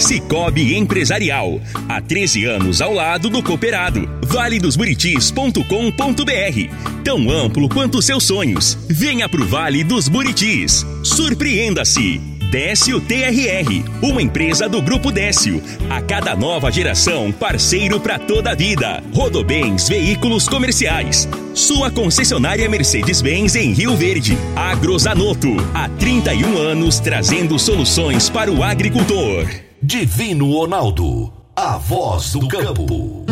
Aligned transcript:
Cicobi 0.00 0.76
Empresarial. 0.76 1.60
Há 1.88 2.00
13 2.00 2.44
anos 2.46 2.80
ao 2.80 2.94
lado 2.94 3.28
do 3.28 3.42
cooperado. 3.42 4.08
valedosburitis.com.br. 4.22 7.02
Tão 7.04 7.30
amplo 7.30 7.68
quanto 7.68 8.00
seus 8.00 8.24
sonhos. 8.24 8.78
Venha 8.88 9.28
pro 9.28 9.46
Vale 9.46 9.84
dos 9.84 10.08
Buritis. 10.08 10.86
Surpreenda-se. 11.04 12.18
Décio 12.50 13.00
TRR, 13.00 13.84
uma 14.02 14.20
empresa 14.20 14.68
do 14.68 14.82
Grupo 14.82 15.12
Décio. 15.12 15.62
A 15.88 16.02
cada 16.02 16.34
nova 16.34 16.68
geração, 16.68 17.30
parceiro 17.30 18.00
para 18.00 18.18
toda 18.18 18.50
a 18.50 18.56
vida. 18.56 19.00
Rodobens 19.14 19.88
Veículos 19.88 20.48
Comerciais. 20.48 21.28
Sua 21.54 21.92
concessionária 21.92 22.68
Mercedes-Benz 22.68 23.54
em 23.54 23.72
Rio 23.72 23.96
Verde. 23.96 24.36
Agrozanoto, 24.56 25.48
há 25.72 25.88
31 25.90 26.58
anos 26.58 26.98
trazendo 26.98 27.56
soluções 27.56 28.28
para 28.28 28.50
o 28.50 28.64
agricultor. 28.64 29.46
Divino 29.82 30.52
Ronaldo, 30.52 31.32
a 31.56 31.78
voz 31.78 32.32
do 32.32 32.46
campo. 32.48 33.24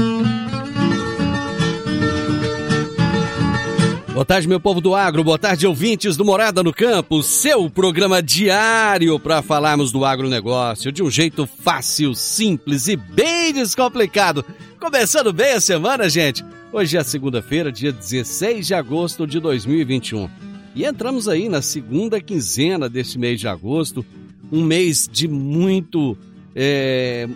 Boa 4.14 4.24
tarde, 4.24 4.48
meu 4.48 4.58
povo 4.58 4.80
do 4.80 4.94
agro. 4.94 5.22
Boa 5.22 5.38
tarde, 5.38 5.66
ouvintes 5.66 6.16
do 6.16 6.24
Morada 6.24 6.62
no 6.62 6.72
Campo. 6.72 7.22
Seu 7.22 7.69
programa 7.69 8.22
diário 8.22 9.20
para 9.20 9.42
falarmos 9.42 9.92
do 9.92 10.06
agronegócio 10.06 10.91
de 10.91 11.02
um 11.02 11.10
jeito 11.10 11.46
fácil, 11.46 12.14
simples 12.14 12.88
e 12.88 12.96
bem 12.96 13.52
descomplicado. 13.52 14.42
Começando 14.80 15.34
bem 15.34 15.52
a 15.52 15.60
semana, 15.60 16.08
gente. 16.08 16.42
Hoje 16.72 16.96
é 16.96 17.04
segunda-feira, 17.04 17.70
dia 17.70 17.92
16 17.92 18.66
de 18.66 18.74
agosto 18.74 19.26
de 19.26 19.38
2021. 19.38 20.30
E 20.74 20.86
entramos 20.86 21.28
aí 21.28 21.46
na 21.46 21.60
segunda 21.60 22.19
quinzena 22.22 22.88
deste 22.88 23.19
mês 23.19 23.38
de 23.38 23.46
agosto, 23.46 24.02
um 24.50 24.64
mês 24.64 25.06
de 25.12 25.28
muito 25.28 26.16
é, 26.61 27.28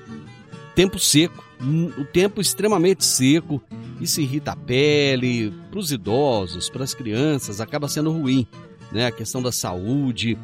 tempo 0.74 0.98
seco, 0.98 1.44
o 1.96 2.04
tempo 2.04 2.40
extremamente 2.40 3.04
seco, 3.04 3.62
isso 4.00 4.20
irrita 4.20 4.50
a 4.50 4.56
pele, 4.56 5.54
para 5.70 5.78
os 5.78 5.92
idosos, 5.92 6.68
para 6.68 6.82
as 6.82 6.92
crianças, 6.92 7.60
acaba 7.60 7.86
sendo 7.86 8.10
ruim, 8.10 8.48
né? 8.90 9.06
A 9.06 9.12
questão 9.12 9.40
da 9.40 9.52
saúde. 9.52 10.36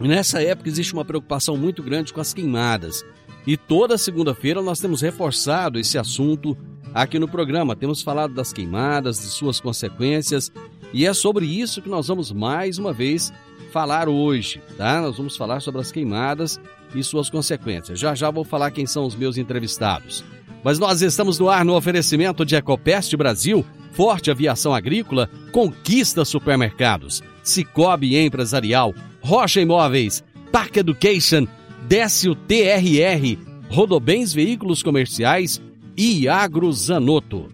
Nessa 0.00 0.40
época 0.42 0.70
existe 0.70 0.94
uma 0.94 1.04
preocupação 1.04 1.54
muito 1.54 1.82
grande 1.82 2.14
com 2.14 2.20
as 2.20 2.32
queimadas. 2.32 3.04
E 3.46 3.58
toda 3.58 3.98
segunda-feira 3.98 4.62
nós 4.62 4.80
temos 4.80 5.02
reforçado 5.02 5.78
esse 5.78 5.98
assunto 5.98 6.56
aqui 6.94 7.18
no 7.18 7.28
programa. 7.28 7.76
Temos 7.76 8.00
falado 8.00 8.32
das 8.32 8.54
queimadas, 8.54 9.20
de 9.20 9.26
suas 9.26 9.60
consequências, 9.60 10.50
e 10.94 11.04
é 11.04 11.12
sobre 11.12 11.44
isso 11.44 11.82
que 11.82 11.90
nós 11.90 12.08
vamos 12.08 12.32
mais 12.32 12.78
uma 12.78 12.92
vez 12.92 13.30
falar 13.70 14.08
hoje, 14.08 14.62
tá? 14.78 15.02
Nós 15.02 15.18
vamos 15.18 15.36
falar 15.36 15.60
sobre 15.60 15.82
as 15.82 15.92
queimadas 15.92 16.58
e 16.94 17.02
suas 17.02 17.30
consequências. 17.30 17.98
Já 17.98 18.14
já 18.14 18.30
vou 18.30 18.44
falar 18.44 18.70
quem 18.70 18.86
são 18.86 19.04
os 19.04 19.14
meus 19.14 19.36
entrevistados. 19.36 20.24
Mas 20.62 20.78
nós 20.78 21.02
estamos 21.02 21.38
no 21.38 21.48
ar 21.48 21.64
no 21.64 21.76
oferecimento 21.76 22.44
de 22.44 22.56
Ecopest 22.56 23.14
Brasil, 23.16 23.64
Forte 23.92 24.30
Aviação 24.30 24.74
Agrícola, 24.74 25.30
Conquista 25.52 26.24
Supermercados, 26.24 27.22
Cicobi 27.42 28.16
Empresarial, 28.16 28.94
Rocha 29.20 29.60
Imóveis, 29.60 30.22
Park 30.52 30.76
Education, 30.76 31.46
Décio 31.86 32.34
TRR, 32.34 33.38
Rodobens 33.68 34.32
Veículos 34.32 34.82
Comerciais 34.82 35.60
e 35.96 36.28
Agrozanoto. 36.28 37.48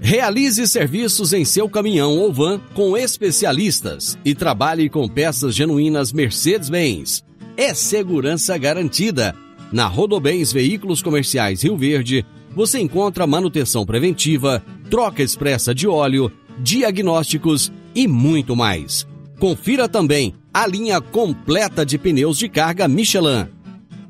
Realize 0.00 0.66
serviços 0.68 1.32
em 1.32 1.44
seu 1.44 1.68
caminhão 1.68 2.18
ou 2.18 2.32
van 2.32 2.60
com 2.74 2.96
especialistas 2.96 4.16
e 4.24 4.34
trabalhe 4.34 4.88
com 4.88 5.08
peças 5.08 5.54
genuínas 5.54 6.12
Mercedes-Benz. 6.12 7.25
É 7.56 7.72
segurança 7.72 8.56
garantida. 8.58 9.34
Na 9.72 9.86
Rodobens 9.86 10.52
Veículos 10.52 11.00
Comerciais 11.00 11.62
Rio 11.62 11.74
Verde, 11.74 12.24
você 12.54 12.78
encontra 12.78 13.26
manutenção 13.26 13.86
preventiva, 13.86 14.62
troca 14.90 15.22
expressa 15.22 15.74
de 15.74 15.88
óleo, 15.88 16.30
diagnósticos 16.58 17.72
e 17.94 18.06
muito 18.06 18.54
mais. 18.54 19.06
Confira 19.40 19.88
também 19.88 20.34
a 20.52 20.66
linha 20.66 21.00
completa 21.00 21.84
de 21.84 21.96
pneus 21.96 22.36
de 22.36 22.46
carga 22.48 22.86
Michelin. 22.86 23.46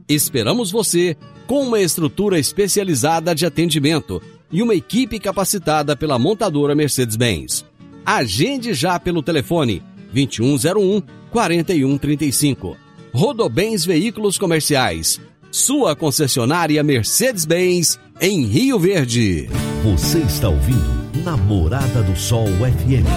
Esperamos 0.09 0.73
você 0.73 1.17
com 1.47 1.63
uma 1.63 1.81
estrutura 1.81 2.41
especializada 2.41 3.33
de 3.33 3.47
atendimento 3.47 4.21
e 4.51 4.61
uma 4.61 4.75
equipe 4.75 5.21
capacitada 5.21 5.97
pela 5.97 6.19
montadora 6.19 6.75
Mercedes-Benz. 6.75 7.65
Agende 8.05 8.75
já 8.75 8.99
pelo 8.99 9.23
telefone 9.23 9.83
2101 10.13 11.01
4135. 11.31 12.86
Rodobens 13.17 13.87
Veículos 13.87 14.37
Comerciais. 14.37 15.19
Sua 15.51 15.97
concessionária 15.97 16.83
Mercedes-Benz 16.83 17.99
em 18.21 18.45
Rio 18.45 18.79
Verde. 18.79 19.49
Você 19.83 20.19
está 20.19 20.51
ouvindo 20.51 21.25
Namorada 21.25 22.03
do 22.03 22.15
Sol 22.15 22.47
FM. 22.47 23.09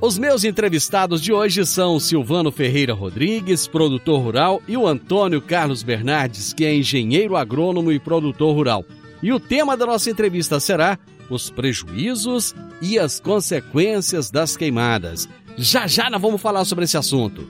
Os 0.00 0.18
meus 0.18 0.42
entrevistados 0.42 1.22
de 1.22 1.32
hoje 1.32 1.64
são 1.64 2.00
Silvano 2.00 2.50
Ferreira 2.50 2.94
Rodrigues, 2.94 3.68
produtor 3.68 4.20
rural, 4.20 4.60
e 4.66 4.76
o 4.76 4.88
Antônio 4.88 5.40
Carlos 5.40 5.84
Bernardes, 5.84 6.52
que 6.52 6.64
é 6.64 6.74
engenheiro 6.74 7.36
agrônomo 7.36 7.92
e 7.92 8.00
produtor 8.00 8.52
rural. 8.52 8.84
E 9.22 9.32
o 9.32 9.38
tema 9.38 9.76
da 9.76 9.86
nossa 9.86 10.10
entrevista 10.10 10.58
será 10.58 10.98
os 11.30 11.48
prejuízos 11.48 12.56
e 12.82 12.98
as 12.98 13.20
consequências 13.20 14.32
das 14.32 14.56
queimadas. 14.56 15.28
Já 15.56 15.86
já 15.86 16.10
nós 16.10 16.20
vamos 16.20 16.40
falar 16.40 16.64
sobre 16.64 16.84
esse 16.84 16.96
assunto. 16.96 17.46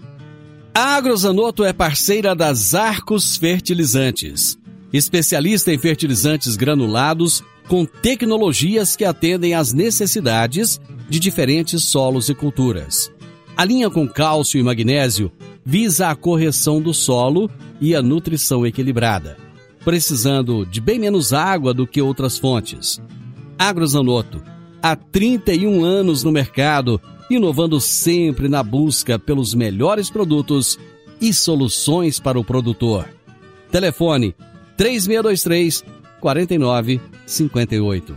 A 0.72 0.96
Agrozanoto 0.96 1.64
é 1.64 1.72
parceira 1.72 2.34
das 2.34 2.74
Arcos 2.74 3.36
Fertilizantes, 3.36 4.58
especialista 4.92 5.72
em 5.72 5.78
fertilizantes 5.78 6.54
granulados 6.54 7.42
com 7.66 7.84
tecnologias 7.84 8.94
que 8.94 9.04
atendem 9.04 9.54
às 9.54 9.72
necessidades 9.72 10.80
de 11.08 11.18
diferentes 11.18 11.82
solos 11.82 12.28
e 12.28 12.34
culturas. 12.34 13.10
A 13.56 13.64
linha 13.64 13.90
com 13.90 14.06
cálcio 14.06 14.60
e 14.60 14.62
magnésio 14.62 15.32
visa 15.64 16.08
a 16.08 16.14
correção 16.14 16.80
do 16.80 16.94
solo 16.94 17.50
e 17.80 17.94
a 17.94 18.02
nutrição 18.02 18.66
equilibrada, 18.66 19.36
precisando 19.84 20.64
de 20.64 20.80
bem 20.80 20.98
menos 20.98 21.32
água 21.32 21.74
do 21.74 21.86
que 21.86 22.00
outras 22.00 22.38
fontes. 22.38 23.00
Agrozanoto, 23.58 24.42
há 24.82 24.94
31 24.94 25.84
anos 25.84 26.22
no 26.22 26.30
mercado, 26.30 27.00
inovando 27.30 27.80
sempre 27.80 28.48
na 28.48 28.62
busca 28.62 29.18
pelos 29.18 29.54
melhores 29.54 30.10
produtos 30.10 30.78
e 31.20 31.32
soluções 31.32 32.20
para 32.20 32.38
o 32.38 32.44
produtor. 32.44 33.08
Telefone 33.70 34.34
3623 34.76 35.84
4958. 36.20 38.16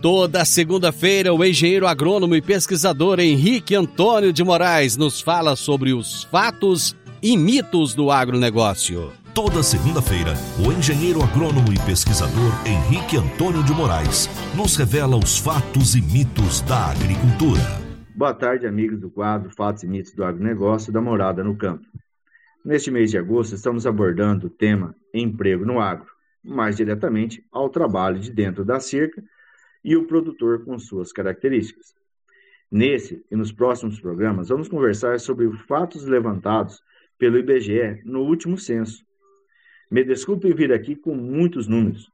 Toda 0.00 0.44
segunda-feira, 0.44 1.34
o 1.34 1.44
engenheiro 1.44 1.86
agrônomo 1.86 2.36
e 2.36 2.40
pesquisador 2.40 3.18
Henrique 3.18 3.74
Antônio 3.74 4.32
de 4.32 4.44
Moraes 4.44 4.96
nos 4.96 5.20
fala 5.20 5.56
sobre 5.56 5.92
os 5.92 6.22
fatos 6.24 6.94
e 7.20 7.36
mitos 7.36 7.94
do 7.94 8.10
agronegócio. 8.10 9.12
Toda 9.40 9.62
segunda-feira, 9.62 10.32
o 10.58 10.72
engenheiro 10.72 11.22
agrônomo 11.22 11.72
e 11.72 11.78
pesquisador 11.86 12.50
Henrique 12.66 13.16
Antônio 13.16 13.62
de 13.62 13.72
Moraes 13.72 14.28
nos 14.56 14.74
revela 14.74 15.16
os 15.16 15.38
fatos 15.38 15.94
e 15.94 16.02
mitos 16.02 16.60
da 16.62 16.90
agricultura. 16.90 17.60
Boa 18.16 18.34
tarde, 18.34 18.66
amigos 18.66 18.98
do 18.98 19.08
quadro 19.08 19.48
Fatos 19.54 19.84
e 19.84 19.86
Mitos 19.86 20.12
do 20.12 20.24
Agronegócio 20.24 20.92
da 20.92 21.00
Morada 21.00 21.44
no 21.44 21.56
Campo. 21.56 21.86
Neste 22.64 22.90
mês 22.90 23.12
de 23.12 23.16
agosto, 23.16 23.54
estamos 23.54 23.86
abordando 23.86 24.48
o 24.48 24.50
tema 24.50 24.92
emprego 25.14 25.64
no 25.64 25.78
agro, 25.78 26.10
mais 26.42 26.76
diretamente 26.76 27.46
ao 27.52 27.68
trabalho 27.68 28.18
de 28.18 28.32
dentro 28.32 28.64
da 28.64 28.80
cerca 28.80 29.22
e 29.84 29.96
o 29.96 30.04
produtor 30.08 30.64
com 30.64 30.76
suas 30.80 31.12
características. 31.12 31.94
Nesse 32.68 33.24
e 33.30 33.36
nos 33.36 33.52
próximos 33.52 34.00
programas, 34.00 34.48
vamos 34.48 34.66
conversar 34.66 35.20
sobre 35.20 35.46
os 35.46 35.60
fatos 35.60 36.04
levantados 36.04 36.82
pelo 37.16 37.38
IBGE 37.38 38.02
no 38.04 38.22
último 38.22 38.58
censo. 38.58 39.06
Me 39.90 40.04
desculpe 40.04 40.52
vir 40.52 40.72
aqui 40.72 40.94
com 40.94 41.14
muitos 41.14 41.66
números, 41.66 42.10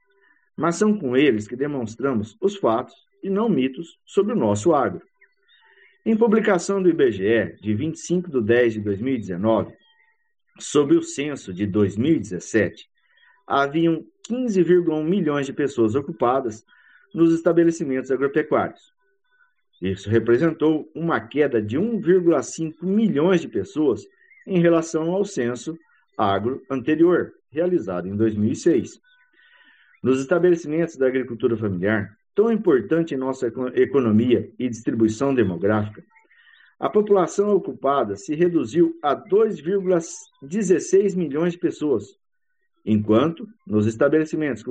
mas 0.56 0.76
são 0.76 0.96
com 0.96 1.16
eles 1.16 1.48
que 1.48 1.56
demonstramos 1.56 2.36
os 2.40 2.56
fatos 2.56 2.94
e 3.22 3.28
não 3.28 3.48
mitos 3.48 3.98
sobre 4.04 4.32
o 4.32 4.36
nosso 4.36 4.74
agro. 4.74 5.02
Em 6.06 6.16
publicação 6.16 6.82
do 6.82 6.88
IBGE 6.88 7.56
de 7.60 7.74
25 7.74 8.30
de 8.30 8.42
10 8.42 8.74
de 8.74 8.80
2019, 8.80 9.74
sobre 10.58 10.96
o 10.96 11.02
censo 11.02 11.52
de 11.52 11.66
2017, 11.66 12.88
haviam 13.46 14.04
15,1 14.30 15.02
milhões 15.02 15.46
de 15.46 15.52
pessoas 15.52 15.94
ocupadas 15.94 16.64
nos 17.14 17.32
estabelecimentos 17.32 18.10
agropecuários. 18.10 18.92
Isso 19.82 20.08
representou 20.08 20.90
uma 20.94 21.20
queda 21.20 21.60
de 21.60 21.78
1,5 21.78 22.74
milhões 22.82 23.40
de 23.40 23.48
pessoas 23.48 24.06
em 24.46 24.60
relação 24.60 25.10
ao 25.10 25.24
censo 25.24 25.76
agro 26.16 26.62
anterior, 26.70 27.32
realizado 27.54 28.08
em 28.08 28.16
2006. 28.16 29.00
Nos 30.02 30.18
estabelecimentos 30.20 30.96
da 30.96 31.06
agricultura 31.06 31.56
familiar, 31.56 32.18
tão 32.34 32.50
importante 32.50 33.14
em 33.14 33.16
nossa 33.16 33.46
economia 33.74 34.52
e 34.58 34.68
distribuição 34.68 35.32
demográfica, 35.34 36.04
a 36.78 36.90
população 36.90 37.54
ocupada 37.54 38.16
se 38.16 38.34
reduziu 38.34 38.98
a 39.00 39.16
2,16 39.16 41.16
milhões 41.16 41.52
de 41.52 41.58
pessoas, 41.58 42.18
enquanto 42.84 43.48
nos 43.66 43.86
estabelecimentos 43.86 44.62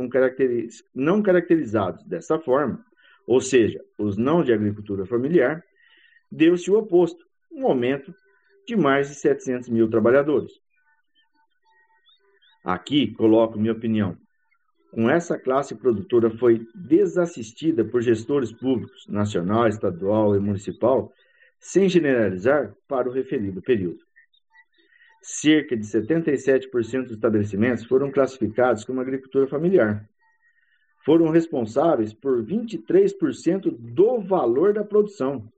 não 0.94 1.24
caracterizados 1.24 2.04
dessa 2.04 2.38
forma, 2.38 2.86
ou 3.26 3.40
seja, 3.40 3.82
os 3.98 4.18
não 4.18 4.44
de 4.44 4.52
agricultura 4.52 5.06
familiar, 5.06 5.64
deu-se 6.30 6.70
o 6.70 6.78
oposto, 6.78 7.26
um 7.52 7.66
aumento 7.66 8.14
de 8.68 8.76
mais 8.76 9.08
de 9.10 9.16
700 9.16 9.70
mil 9.70 9.90
trabalhadores. 9.90 10.52
Aqui 12.64 13.14
coloco 13.14 13.60
minha 13.60 13.74
opinião. 13.74 14.18
Com 14.92 15.10
essa 15.10 15.38
classe 15.38 15.76
produtora 15.76 16.30
foi 16.30 16.66
desassistida 16.74 17.84
por 17.84 18.02
gestores 18.02 18.52
públicos, 18.52 19.06
nacional, 19.08 19.68
estadual 19.68 20.36
e 20.36 20.40
municipal, 20.40 21.12
sem 21.60 21.90
generalizar 21.90 22.74
para 22.88 23.10
o 23.10 23.12
referido 23.12 23.62
período. 23.62 24.00
Cerca 25.22 25.76
de 25.76 25.84
77% 25.84 27.04
dos 27.04 27.12
estabelecimentos 27.14 27.86
foram 27.86 28.12
classificados 28.12 28.84
como 28.84 29.02
agricultura 29.02 29.48
familiar. 29.48 30.08
Foram 31.06 31.30
responsáveis 31.30 32.14
por 32.14 32.46
23% 32.46 33.76
do 33.78 34.20
valor 34.22 34.74
da 34.74 34.84
produção, 34.84 35.50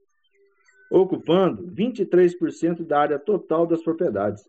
ocupando 0.90 1.68
23% 1.72 2.86
da 2.86 3.00
área 3.00 3.20
total 3.20 3.68
das 3.68 3.84
propriedades. 3.84 4.48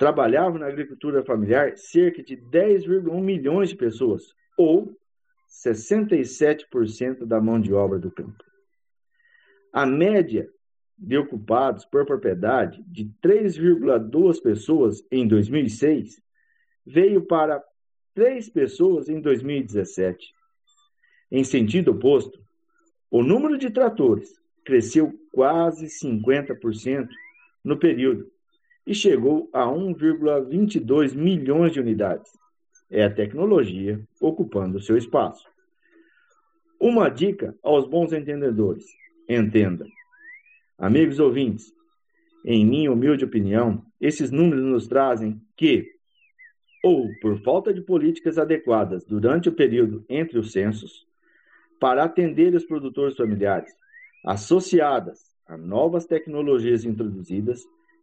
Trabalhavam 0.00 0.58
na 0.58 0.66
agricultura 0.66 1.22
familiar 1.22 1.76
cerca 1.76 2.22
de 2.22 2.34
10,1 2.34 3.20
milhões 3.20 3.68
de 3.68 3.76
pessoas, 3.76 4.34
ou 4.56 4.98
67% 5.46 7.26
da 7.26 7.38
mão 7.38 7.60
de 7.60 7.74
obra 7.74 7.98
do 7.98 8.10
campo. 8.10 8.42
A 9.70 9.84
média 9.84 10.48
de 10.96 11.18
ocupados 11.18 11.84
por 11.84 12.06
propriedade 12.06 12.82
de 12.86 13.12
3,2 13.22 14.42
pessoas 14.42 15.04
em 15.12 15.28
2006 15.28 16.18
veio 16.86 17.26
para 17.26 17.62
3 18.14 18.48
pessoas 18.48 19.06
em 19.10 19.20
2017. 19.20 20.32
Em 21.30 21.44
sentido 21.44 21.90
oposto, 21.90 22.42
o 23.10 23.22
número 23.22 23.58
de 23.58 23.68
tratores 23.68 24.40
cresceu 24.64 25.12
quase 25.30 25.88
50% 25.88 27.06
no 27.62 27.78
período 27.78 28.32
e 28.86 28.94
chegou 28.94 29.48
a 29.52 29.64
1,22 29.66 31.14
milhões 31.14 31.72
de 31.72 31.80
unidades. 31.80 32.30
É 32.90 33.04
a 33.04 33.10
tecnologia 33.10 34.00
ocupando 34.20 34.80
seu 34.80 34.96
espaço. 34.96 35.48
Uma 36.80 37.08
dica 37.08 37.54
aos 37.62 37.86
bons 37.86 38.12
entendedores: 38.12 38.86
entenda. 39.28 39.86
Amigos 40.78 41.20
ouvintes, 41.20 41.72
em 42.44 42.64
minha 42.64 42.90
humilde 42.90 43.24
opinião, 43.24 43.84
esses 44.00 44.30
números 44.30 44.64
nos 44.64 44.88
trazem 44.88 45.40
que, 45.56 45.86
ou 46.82 47.10
por 47.20 47.38
falta 47.42 47.72
de 47.72 47.82
políticas 47.82 48.38
adequadas 48.38 49.04
durante 49.04 49.48
o 49.48 49.52
período 49.52 50.04
entre 50.08 50.38
os 50.38 50.52
censos, 50.52 51.06
para 51.78 52.02
atender 52.02 52.54
os 52.54 52.64
produtores 52.64 53.16
familiares, 53.16 53.70
associadas 54.24 55.30
a 55.46 55.56
novas 55.56 56.06
tecnologias 56.06 56.84
introduzidas 56.84 57.62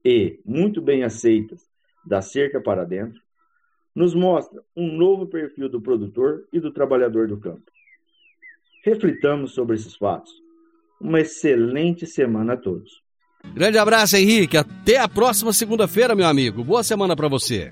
e 0.09 0.39
muito 0.45 0.81
bem 0.81 1.03
aceitas 1.03 1.67
da 2.05 2.21
cerca 2.21 2.61
para 2.61 2.85
dentro, 2.85 3.19
nos 3.93 4.15
mostra 4.15 4.63
um 4.73 4.95
novo 4.95 5.27
perfil 5.27 5.67
do 5.67 5.81
produtor 5.81 6.47
e 6.53 6.61
do 6.61 6.71
trabalhador 6.71 7.27
do 7.27 7.37
campo. 7.37 7.69
Reflitamos 8.85 9.51
sobre 9.51 9.75
esses 9.75 9.97
fatos 9.97 10.31
uma 11.01 11.19
excelente 11.19 12.07
semana 12.07 12.53
a 12.53 12.57
todos. 12.57 13.03
Grande 13.53 13.77
abraço, 13.77 14.15
Henrique. 14.15 14.55
Até 14.55 14.97
a 14.97 15.09
próxima 15.09 15.51
segunda-feira, 15.51 16.15
meu 16.15 16.25
amigo. 16.25 16.63
Boa 16.63 16.83
semana 16.83 17.13
para 17.13 17.27
você. 17.27 17.71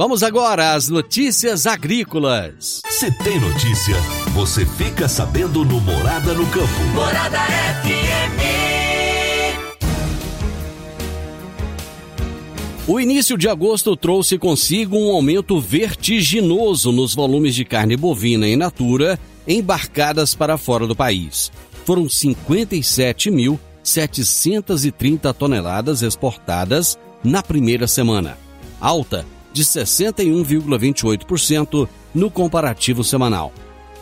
Vamos 0.00 0.22
agora 0.22 0.72
às 0.72 0.88
notícias 0.88 1.66
agrícolas. 1.66 2.80
Se 2.88 3.10
tem 3.18 3.38
notícia, 3.38 3.96
você 4.32 4.64
fica 4.64 5.06
sabendo 5.06 5.62
no 5.62 5.78
Morada 5.78 6.32
no 6.32 6.46
Campo. 6.46 6.82
Morada 6.94 7.38
FM. 7.82 8.40
O 12.88 12.98
início 12.98 13.36
de 13.36 13.46
agosto 13.46 13.94
trouxe 13.94 14.38
consigo 14.38 14.96
um 14.96 15.10
aumento 15.10 15.60
vertiginoso 15.60 16.90
nos 16.90 17.14
volumes 17.14 17.54
de 17.54 17.66
carne 17.66 17.94
bovina 17.94 18.48
in 18.48 18.56
natura 18.56 19.20
embarcadas 19.46 20.34
para 20.34 20.56
fora 20.56 20.86
do 20.86 20.96
país. 20.96 21.52
Foram 21.84 22.08
57 22.08 23.30
mil 23.30 23.60
730 23.82 25.34
toneladas 25.34 26.00
exportadas 26.00 26.98
na 27.22 27.42
primeira 27.42 27.86
semana, 27.86 28.38
alta 28.80 29.26
de 29.52 29.64
61,28% 29.64 31.88
no 32.14 32.30
comparativo 32.30 33.02
semanal. 33.02 33.52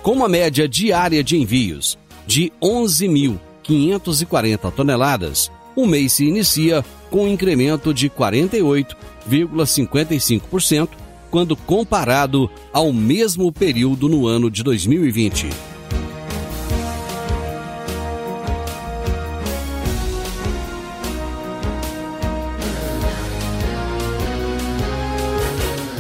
Com 0.02 0.12
uma 0.12 0.28
média 0.28 0.69
diária 0.69 1.25
de 1.25 1.37
envios 1.37 1.99
de 2.26 2.52
11.540 2.62 4.73
toneladas, 4.73 5.50
o 5.75 5.87
mês 5.87 6.12
se 6.14 6.26
inicia 6.26 6.85
com 7.11 7.25
um 7.25 7.28
incremento 7.28 7.93
de 7.95 8.11
48,55% 8.11 10.88
quando 11.31 11.57
comparado 11.57 12.50
ao 12.73 12.93
mesmo 12.93 13.50
período 13.52 14.09
no 14.09 14.26
ano 14.26 14.50
de 14.50 14.62
2020. 14.62 15.49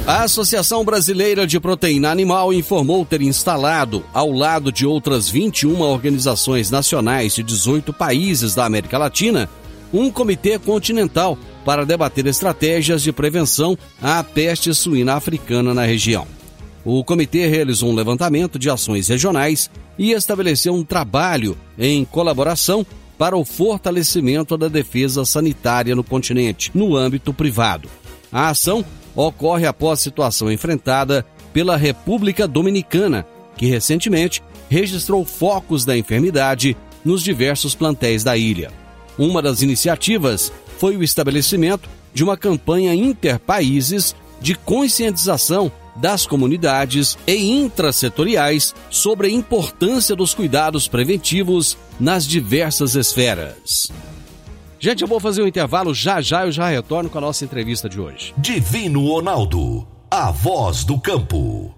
A 0.08 0.22
Associação 0.22 0.86
Brasileira 0.86 1.46
de 1.46 1.60
Proteína 1.60 2.10
Animal 2.10 2.50
informou 2.50 3.04
ter 3.04 3.20
instalado, 3.20 4.02
ao 4.14 4.32
lado 4.32 4.72
de 4.72 4.86
outras 4.86 5.28
21 5.28 5.82
organizações 5.82 6.70
nacionais 6.70 7.34
de 7.34 7.42
18 7.42 7.92
países 7.92 8.54
da 8.54 8.64
América 8.64 8.96
Latina, 8.96 9.50
um 9.92 10.10
comitê 10.10 10.58
continental 10.58 11.36
para 11.62 11.84
debater 11.84 12.26
estratégias 12.26 13.02
de 13.02 13.12
prevenção 13.12 13.76
à 14.00 14.24
peste 14.24 14.74
suína 14.74 15.12
africana 15.12 15.74
na 15.74 15.84
região. 15.84 16.26
O 16.86 17.04
comitê 17.04 17.46
realizou 17.46 17.90
um 17.90 17.94
levantamento 17.94 18.58
de 18.58 18.70
ações 18.70 19.08
regionais 19.08 19.70
e 19.98 20.12
estabeleceu 20.12 20.72
um 20.72 20.84
trabalho 20.84 21.54
em 21.78 22.02
colaboração 22.06 22.86
para 23.18 23.36
o 23.36 23.44
fortalecimento 23.44 24.56
da 24.56 24.68
defesa 24.68 25.26
sanitária 25.26 25.94
no 25.94 26.02
continente, 26.02 26.70
no 26.74 26.96
âmbito 26.96 27.34
privado. 27.34 27.90
A 28.32 28.48
ação 28.48 28.82
ocorre 29.26 29.66
após 29.66 30.00
situação 30.00 30.50
enfrentada 30.50 31.26
pela 31.52 31.76
República 31.76 32.46
Dominicana, 32.46 33.26
que 33.56 33.66
recentemente 33.66 34.42
registrou 34.70 35.24
focos 35.24 35.84
da 35.84 35.96
enfermidade 35.96 36.76
nos 37.04 37.22
diversos 37.22 37.74
plantéis 37.74 38.22
da 38.22 38.36
ilha. 38.36 38.70
Uma 39.18 39.42
das 39.42 39.60
iniciativas 39.60 40.52
foi 40.78 40.96
o 40.96 41.02
estabelecimento 41.02 41.88
de 42.14 42.22
uma 42.22 42.36
campanha 42.36 42.94
interpaíses 42.94 44.14
de 44.40 44.54
conscientização 44.54 45.72
das 45.96 46.24
comunidades 46.24 47.18
e 47.26 47.50
intrasetoriais 47.50 48.72
sobre 48.88 49.26
a 49.26 49.30
importância 49.30 50.14
dos 50.14 50.32
cuidados 50.32 50.86
preventivos 50.86 51.76
nas 51.98 52.24
diversas 52.24 52.94
esferas. 52.94 53.90
Gente, 54.80 55.02
eu 55.02 55.08
vou 55.08 55.18
fazer 55.18 55.42
um 55.42 55.46
intervalo, 55.46 55.92
já 55.92 56.20
já 56.20 56.46
eu 56.46 56.52
já 56.52 56.68
retorno 56.68 57.10
com 57.10 57.18
a 57.18 57.20
nossa 57.20 57.44
entrevista 57.44 57.88
de 57.88 58.00
hoje. 58.00 58.32
Divino 58.38 59.06
Ronaldo, 59.06 59.86
a 60.08 60.30
voz 60.30 60.84
do 60.84 61.00
campo. 61.00 61.74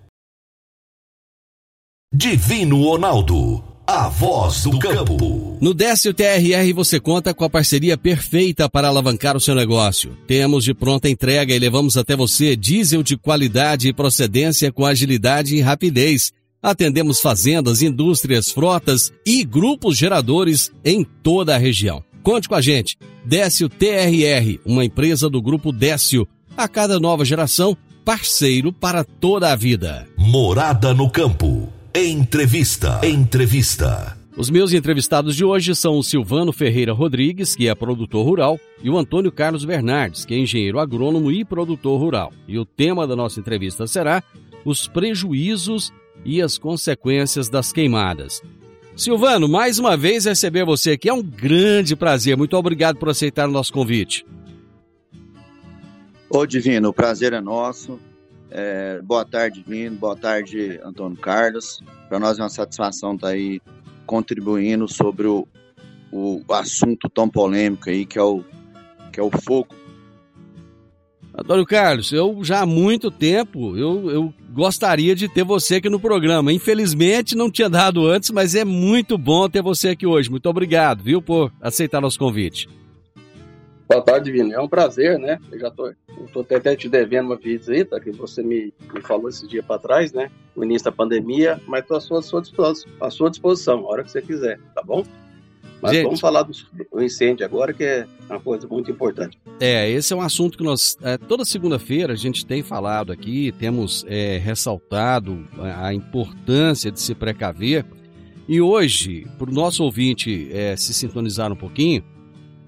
Divino 2.12 2.82
Ronaldo, 2.82 3.64
a 3.86 4.08
voz 4.08 4.64
do 4.64 4.78
campo. 4.78 5.56
No 5.62 5.72
Décio 5.72 6.12
TRR 6.12 6.74
você 6.74 7.00
conta 7.00 7.32
com 7.32 7.44
a 7.44 7.48
parceria 7.48 7.96
perfeita 7.96 8.68
para 8.68 8.88
alavancar 8.88 9.34
o 9.34 9.40
seu 9.40 9.54
negócio. 9.54 10.18
Temos 10.26 10.62
de 10.62 10.74
pronta 10.74 11.08
entrega 11.08 11.54
e 11.54 11.58
levamos 11.58 11.96
até 11.96 12.14
você 12.14 12.54
diesel 12.54 13.02
de 13.02 13.16
qualidade 13.16 13.88
e 13.88 13.94
procedência 13.94 14.70
com 14.70 14.84
agilidade 14.84 15.56
e 15.56 15.62
rapidez. 15.62 16.32
Atendemos 16.62 17.20
fazendas, 17.22 17.80
indústrias, 17.80 18.50
frotas 18.50 19.10
e 19.24 19.42
grupos 19.42 19.96
geradores 19.96 20.70
em 20.84 21.02
toda 21.02 21.54
a 21.54 21.58
região. 21.58 22.04
Conte 22.22 22.48
com 22.48 22.54
a 22.54 22.60
gente. 22.60 22.96
Décio 23.24 23.68
TRR, 23.68 24.58
uma 24.64 24.84
empresa 24.84 25.28
do 25.28 25.40
grupo 25.40 25.72
Décio. 25.72 26.26
A 26.56 26.68
cada 26.68 27.00
nova 27.00 27.24
geração, 27.24 27.76
parceiro 28.04 28.72
para 28.72 29.04
toda 29.04 29.52
a 29.52 29.56
vida. 29.56 30.06
Morada 30.16 30.92
no 30.92 31.08
campo. 31.10 31.68
Entrevista. 31.94 33.00
Entrevista. 33.02 34.16
Os 34.36 34.48
meus 34.48 34.72
entrevistados 34.72 35.34
de 35.34 35.44
hoje 35.44 35.74
são 35.74 35.98
o 35.98 36.04
Silvano 36.04 36.52
Ferreira 36.52 36.92
Rodrigues, 36.92 37.56
que 37.56 37.68
é 37.68 37.74
produtor 37.74 38.24
rural, 38.24 38.58
e 38.82 38.88
o 38.88 38.96
Antônio 38.96 39.32
Carlos 39.32 39.64
Bernardes, 39.64 40.24
que 40.24 40.34
é 40.34 40.38
engenheiro 40.38 40.78
agrônomo 40.78 41.30
e 41.30 41.44
produtor 41.44 42.00
rural. 42.00 42.32
E 42.46 42.58
o 42.58 42.64
tema 42.64 43.06
da 43.06 43.16
nossa 43.16 43.40
entrevista 43.40 43.86
será 43.86 44.22
os 44.64 44.86
prejuízos 44.86 45.92
e 46.24 46.40
as 46.40 46.58
consequências 46.58 47.48
das 47.48 47.72
queimadas. 47.72 48.40
Silvano, 49.00 49.48
mais 49.48 49.78
uma 49.78 49.96
vez 49.96 50.26
receber 50.26 50.62
você 50.62 50.90
aqui 50.90 51.08
é 51.08 51.14
um 51.14 51.22
grande 51.22 51.96
prazer. 51.96 52.36
Muito 52.36 52.54
obrigado 52.54 52.98
por 52.98 53.08
aceitar 53.08 53.48
o 53.48 53.50
nosso 53.50 53.72
convite. 53.72 54.26
Ô 56.28 56.44
Divino, 56.44 56.90
o 56.90 56.92
prazer 56.92 57.32
é 57.32 57.40
nosso. 57.40 57.98
É, 58.50 59.00
boa 59.00 59.24
tarde, 59.24 59.62
Divino. 59.62 59.96
Boa 59.96 60.14
tarde, 60.14 60.78
Antônio 60.84 61.16
Carlos. 61.16 61.82
Para 62.10 62.18
nós 62.18 62.38
é 62.38 62.42
uma 62.42 62.50
satisfação 62.50 63.14
estar 63.14 63.28
tá 63.28 63.32
aí 63.32 63.58
contribuindo 64.04 64.86
sobre 64.86 65.26
o, 65.26 65.48
o 66.12 66.42
assunto 66.50 67.08
tão 67.08 67.26
polêmico 67.26 67.88
aí 67.88 68.04
que 68.04 68.18
é 68.18 68.22
o, 68.22 68.44
que 69.10 69.18
é 69.18 69.22
o 69.22 69.30
fogo. 69.30 69.74
Antônio 71.42 71.64
Carlos, 71.64 72.12
eu 72.12 72.44
já 72.44 72.60
há 72.60 72.66
muito 72.66 73.10
tempo 73.10 73.74
eu, 73.74 74.10
eu 74.10 74.34
gostaria 74.52 75.14
de 75.14 75.26
ter 75.26 75.42
você 75.42 75.76
aqui 75.76 75.88
no 75.88 75.98
programa. 75.98 76.52
Infelizmente 76.52 77.34
não 77.34 77.50
tinha 77.50 77.70
dado 77.70 78.06
antes, 78.06 78.30
mas 78.30 78.54
é 78.54 78.62
muito 78.62 79.16
bom 79.16 79.48
ter 79.48 79.62
você 79.62 79.88
aqui 79.88 80.06
hoje. 80.06 80.30
Muito 80.30 80.46
obrigado, 80.50 81.02
viu, 81.02 81.22
por 81.22 81.50
aceitar 81.58 81.98
nosso 81.98 82.18
convite. 82.18 82.68
Boa 83.88 84.02
tarde, 84.02 84.30
Vini. 84.30 84.52
É 84.52 84.60
um 84.60 84.68
prazer, 84.68 85.18
né? 85.18 85.38
Eu 85.50 85.58
já 85.58 85.70
tô, 85.70 85.90
tô 86.30 86.54
até 86.54 86.76
te 86.76 86.90
devendo 86.90 87.26
uma 87.26 87.36
visita 87.36 87.98
que 87.98 88.10
você 88.10 88.42
me, 88.42 88.72
me 88.92 89.00
falou 89.00 89.30
esse 89.30 89.48
dia 89.48 89.62
para 89.62 89.80
trás, 89.80 90.12
né? 90.12 90.30
No 90.54 90.62
início 90.62 90.84
da 90.84 90.92
pandemia, 90.92 91.58
mas 91.66 91.80
estou 91.80 91.96
à 91.96 92.00
sua, 92.02 92.20
sua, 92.20 92.42
disposição, 92.42 92.92
à 93.00 93.10
sua 93.10 93.30
disposição, 93.30 93.78
a 93.78 93.88
hora 93.88 94.04
que 94.04 94.10
você 94.10 94.20
quiser, 94.20 94.60
tá 94.74 94.82
bom? 94.82 95.02
Mas 95.80 95.92
Gente, 95.92 96.04
vamos 96.04 96.20
falar 96.20 96.42
do, 96.42 96.52
incêndio 97.02 97.44
agora, 97.44 97.72
que 97.72 97.82
é 97.82 98.06
uma 98.28 98.40
coisa 98.40 98.66
muito 98.68 98.90
importante. 98.90 99.38
É, 99.58 99.90
esse 99.90 100.12
é 100.12 100.16
um 100.16 100.20
assunto 100.20 100.58
que 100.58 100.64
nós, 100.64 100.96
é, 101.02 101.16
toda 101.16 101.44
segunda-feira, 101.44 102.12
a 102.12 102.16
gente 102.16 102.44
tem 102.44 102.62
falado 102.62 103.10
aqui, 103.10 103.52
temos 103.58 104.04
é, 104.08 104.38
ressaltado 104.38 105.46
a, 105.58 105.86
a, 105.86 105.94
importância 105.94 106.90
de 106.90 107.00
se 107.00 107.14
precaver. 107.14 107.84
E 108.46 108.60
hoje, 108.60 109.26
para 109.38 109.48
o 109.48 109.52
nosso 109.52 109.82
ouvinte 109.82 110.48
é, 110.52 110.76
se 110.76 110.92
sintonizar 110.92 111.50
um 111.50 111.56
pouquinho, 111.56 112.04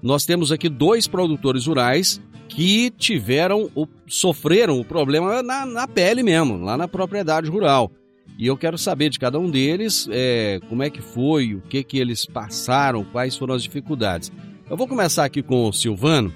nós 0.01 0.25
temos 0.25 0.51
aqui 0.51 0.67
dois 0.67 1.07
produtores 1.07 1.67
rurais 1.67 2.19
que 2.47 2.91
tiveram, 2.91 3.69
o, 3.75 3.87
sofreram 4.07 4.79
o 4.79 4.85
problema 4.85 5.41
na, 5.41 5.65
na 5.65 5.87
pele 5.87 6.23
mesmo, 6.23 6.57
lá 6.57 6.77
na 6.77 6.87
propriedade 6.87 7.49
rural. 7.49 7.91
E 8.37 8.47
eu 8.47 8.57
quero 8.57 8.77
saber 8.77 9.09
de 9.09 9.19
cada 9.19 9.39
um 9.39 9.49
deles 9.49 10.07
é, 10.11 10.59
como 10.67 10.83
é 10.83 10.89
que 10.89 11.01
foi, 11.01 11.53
o 11.53 11.61
que 11.61 11.83
que 11.83 11.99
eles 11.99 12.25
passaram, 12.25 13.03
quais 13.03 13.37
foram 13.37 13.53
as 13.53 13.63
dificuldades. 13.63 14.31
Eu 14.69 14.75
vou 14.75 14.87
começar 14.87 15.25
aqui 15.25 15.43
com 15.43 15.67
o 15.67 15.73
Silvano. 15.73 16.33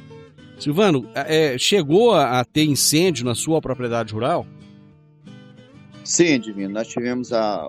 Silvano, 0.60 1.08
é, 1.14 1.58
chegou 1.58 2.14
a, 2.14 2.40
a, 2.40 2.46
ter 2.46 2.64
incêndio 2.64 3.26
na 3.26 3.36
sua 3.36 3.62
propriedade 3.62 4.14
rural? 4.14 4.46
Sim, 6.04 6.40
Divino. 6.40 6.74
Nós 6.74 6.88
tivemos 6.88 7.34
a, 7.34 7.68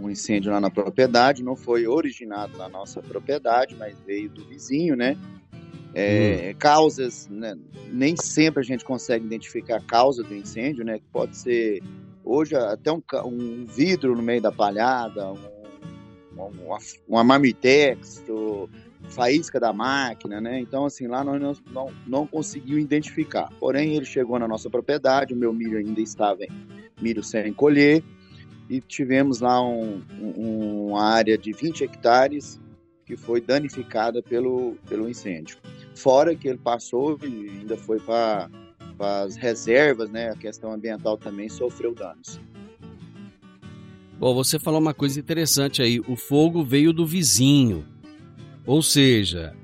um 0.00 0.08
incêndio 0.08 0.50
lá 0.52 0.60
na 0.60 0.70
propriedade, 0.70 1.42
não 1.42 1.56
foi 1.56 1.86
originado 1.86 2.56
na 2.56 2.68
nossa 2.68 3.02
propriedade, 3.02 3.76
mas 3.78 3.96
veio 4.06 4.28
do 4.30 4.44
vizinho, 4.44 4.96
né? 4.96 5.16
É, 5.94 6.52
hum. 6.52 6.58
Causas, 6.58 7.28
né? 7.30 7.56
nem 7.90 8.16
sempre 8.16 8.60
a 8.60 8.62
gente 8.62 8.84
consegue 8.84 9.24
identificar 9.24 9.76
a 9.76 9.80
causa 9.80 10.22
do 10.22 10.34
incêndio, 10.34 10.84
né? 10.84 11.00
Pode 11.12 11.36
ser 11.36 11.82
hoje 12.26 12.56
até 12.56 12.92
um, 12.92 13.02
um 13.24 13.64
vidro 13.64 14.16
no 14.16 14.22
meio 14.22 14.42
da 14.42 14.50
palhada, 14.50 15.32
um, 15.32 15.38
uma, 16.36 16.78
uma 17.08 17.24
marmitex, 17.24 18.22
faísca 19.08 19.60
da 19.60 19.72
máquina, 19.72 20.40
né? 20.40 20.58
Então, 20.58 20.84
assim, 20.84 21.06
lá 21.06 21.22
nós 21.22 21.40
não, 21.40 21.54
não, 21.72 21.92
não 22.06 22.26
conseguimos 22.26 22.82
identificar. 22.82 23.48
Porém, 23.60 23.94
ele 23.94 24.04
chegou 24.04 24.38
na 24.38 24.48
nossa 24.48 24.68
propriedade, 24.68 25.32
o 25.32 25.36
meu 25.36 25.52
milho 25.52 25.78
ainda 25.78 26.00
estava 26.00 26.44
em 26.44 26.50
milho 27.00 27.22
sem 27.22 27.52
colher, 27.52 28.02
e 28.68 28.80
tivemos 28.80 29.40
lá 29.40 29.62
um, 29.62 30.02
um, 30.20 30.88
uma 30.88 31.04
área 31.04 31.38
de 31.38 31.52
20 31.52 31.84
hectares 31.84 32.60
que 33.04 33.16
foi 33.16 33.40
danificada 33.40 34.20
pelo, 34.20 34.74
pelo 34.88 35.08
incêndio. 35.08 35.58
Fora 35.94 36.34
que 36.34 36.48
ele 36.48 36.58
passou 36.58 37.16
e 37.22 37.60
ainda 37.60 37.76
foi 37.76 38.00
para 38.00 38.50
as 38.98 39.36
reservas, 39.36 40.10
né? 40.10 40.30
A 40.30 40.36
questão 40.36 40.72
ambiental 40.72 41.16
também 41.16 41.48
sofreu 41.48 41.94
danos. 41.94 42.40
Bom, 44.18 44.34
você 44.34 44.58
falou 44.58 44.80
uma 44.80 44.94
coisa 44.94 45.20
interessante 45.20 45.82
aí. 45.82 46.00
O 46.00 46.16
fogo 46.16 46.64
veio 46.64 46.92
do 46.92 47.06
vizinho. 47.06 47.84
Ou 48.64 48.82
seja, 48.82 49.54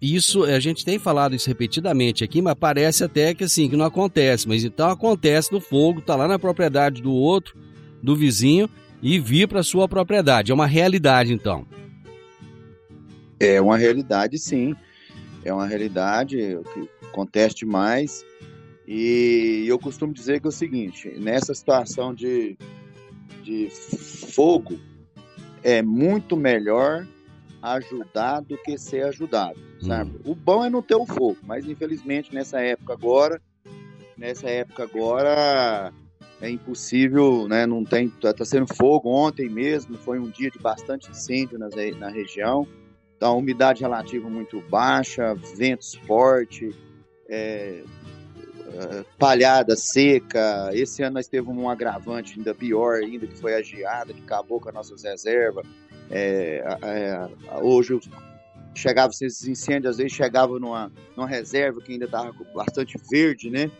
isso 0.00 0.44
a 0.44 0.58
gente 0.58 0.84
tem 0.84 0.98
falado 0.98 1.34
isso 1.34 1.48
repetidamente 1.48 2.24
aqui, 2.24 2.40
mas 2.40 2.54
parece 2.54 3.04
até 3.04 3.34
que 3.34 3.44
assim 3.44 3.68
que 3.68 3.76
não 3.76 3.84
acontece. 3.84 4.48
Mas 4.48 4.64
então 4.64 4.90
acontece 4.90 5.52
no 5.52 5.60
fogo, 5.60 6.00
tá 6.00 6.16
lá 6.16 6.26
na 6.26 6.38
propriedade 6.38 7.02
do 7.02 7.12
outro 7.12 7.56
do 8.02 8.16
vizinho 8.16 8.68
e 9.02 9.18
vir 9.18 9.46
para 9.48 9.62
sua 9.62 9.88
propriedade. 9.88 10.50
É 10.50 10.54
uma 10.54 10.66
realidade, 10.66 11.32
então. 11.32 11.66
É 13.38 13.60
uma 13.60 13.76
realidade, 13.76 14.38
sim. 14.38 14.74
É 15.44 15.52
uma 15.52 15.66
realidade 15.66 16.58
que 16.74 16.88
acontece 17.06 17.56
demais. 17.56 18.24
E 18.90 19.66
eu 19.68 19.78
costumo 19.78 20.14
dizer 20.14 20.40
que 20.40 20.46
é 20.46 20.48
o 20.48 20.52
seguinte: 20.52 21.10
nessa 21.18 21.52
situação 21.52 22.14
de, 22.14 22.56
de 23.42 23.68
fogo, 24.34 24.80
é 25.62 25.82
muito 25.82 26.34
melhor 26.34 27.06
ajudar 27.60 28.40
do 28.40 28.56
que 28.56 28.78
ser 28.78 29.04
ajudado, 29.04 29.60
sabe? 29.78 30.12
Hum. 30.24 30.32
O 30.32 30.34
bom 30.34 30.64
é 30.64 30.70
não 30.70 30.80
ter 30.80 30.94
o 30.94 31.04
fogo, 31.04 31.36
mas 31.42 31.66
infelizmente 31.66 32.34
nessa 32.34 32.62
época 32.62 32.94
agora, 32.94 33.42
nessa 34.16 34.48
época 34.48 34.84
agora, 34.84 35.92
é 36.40 36.48
impossível, 36.48 37.46
né? 37.46 37.66
Não 37.66 37.84
tem, 37.84 38.08
tá, 38.08 38.32
tá, 38.32 38.44
sendo 38.46 38.74
fogo 38.74 39.10
ontem 39.10 39.50
mesmo, 39.50 39.98
foi 39.98 40.18
um 40.18 40.30
dia 40.30 40.50
de 40.50 40.58
bastante 40.58 41.10
incêndio 41.10 41.58
na, 41.58 41.68
na 41.98 42.08
região. 42.08 42.66
Então, 43.18 43.36
umidade 43.36 43.82
relativa 43.82 44.30
muito 44.30 44.62
baixa, 44.70 45.34
ventos 45.34 45.94
fortes, 46.06 46.74
é, 47.28 47.82
é, 47.97 47.97
palhada 49.18 49.76
seca. 49.76 50.70
Esse 50.72 51.02
ano 51.02 51.14
nós 51.14 51.28
teve 51.28 51.48
um 51.48 51.68
agravante 51.68 52.34
ainda 52.36 52.54
pior 52.54 52.96
ainda, 52.96 53.26
que 53.26 53.38
foi 53.38 53.54
a 53.54 53.62
geada, 53.62 54.12
que 54.12 54.22
acabou 54.22 54.60
com 54.60 54.68
as 54.68 54.74
nossas 54.74 55.02
reservas. 55.02 55.66
É, 56.10 56.62
é, 56.82 57.28
hoje 57.62 57.98
chegava 58.74 59.10
esses 59.12 59.46
incêndios, 59.46 59.92
às 59.92 59.96
vezes 59.98 60.12
chegava 60.12 60.58
numa, 60.58 60.90
numa 61.16 61.28
reserva 61.28 61.80
que 61.80 61.92
ainda 61.92 62.04
estava 62.04 62.32
bastante 62.54 62.96
verde, 63.10 63.50
né? 63.50 63.70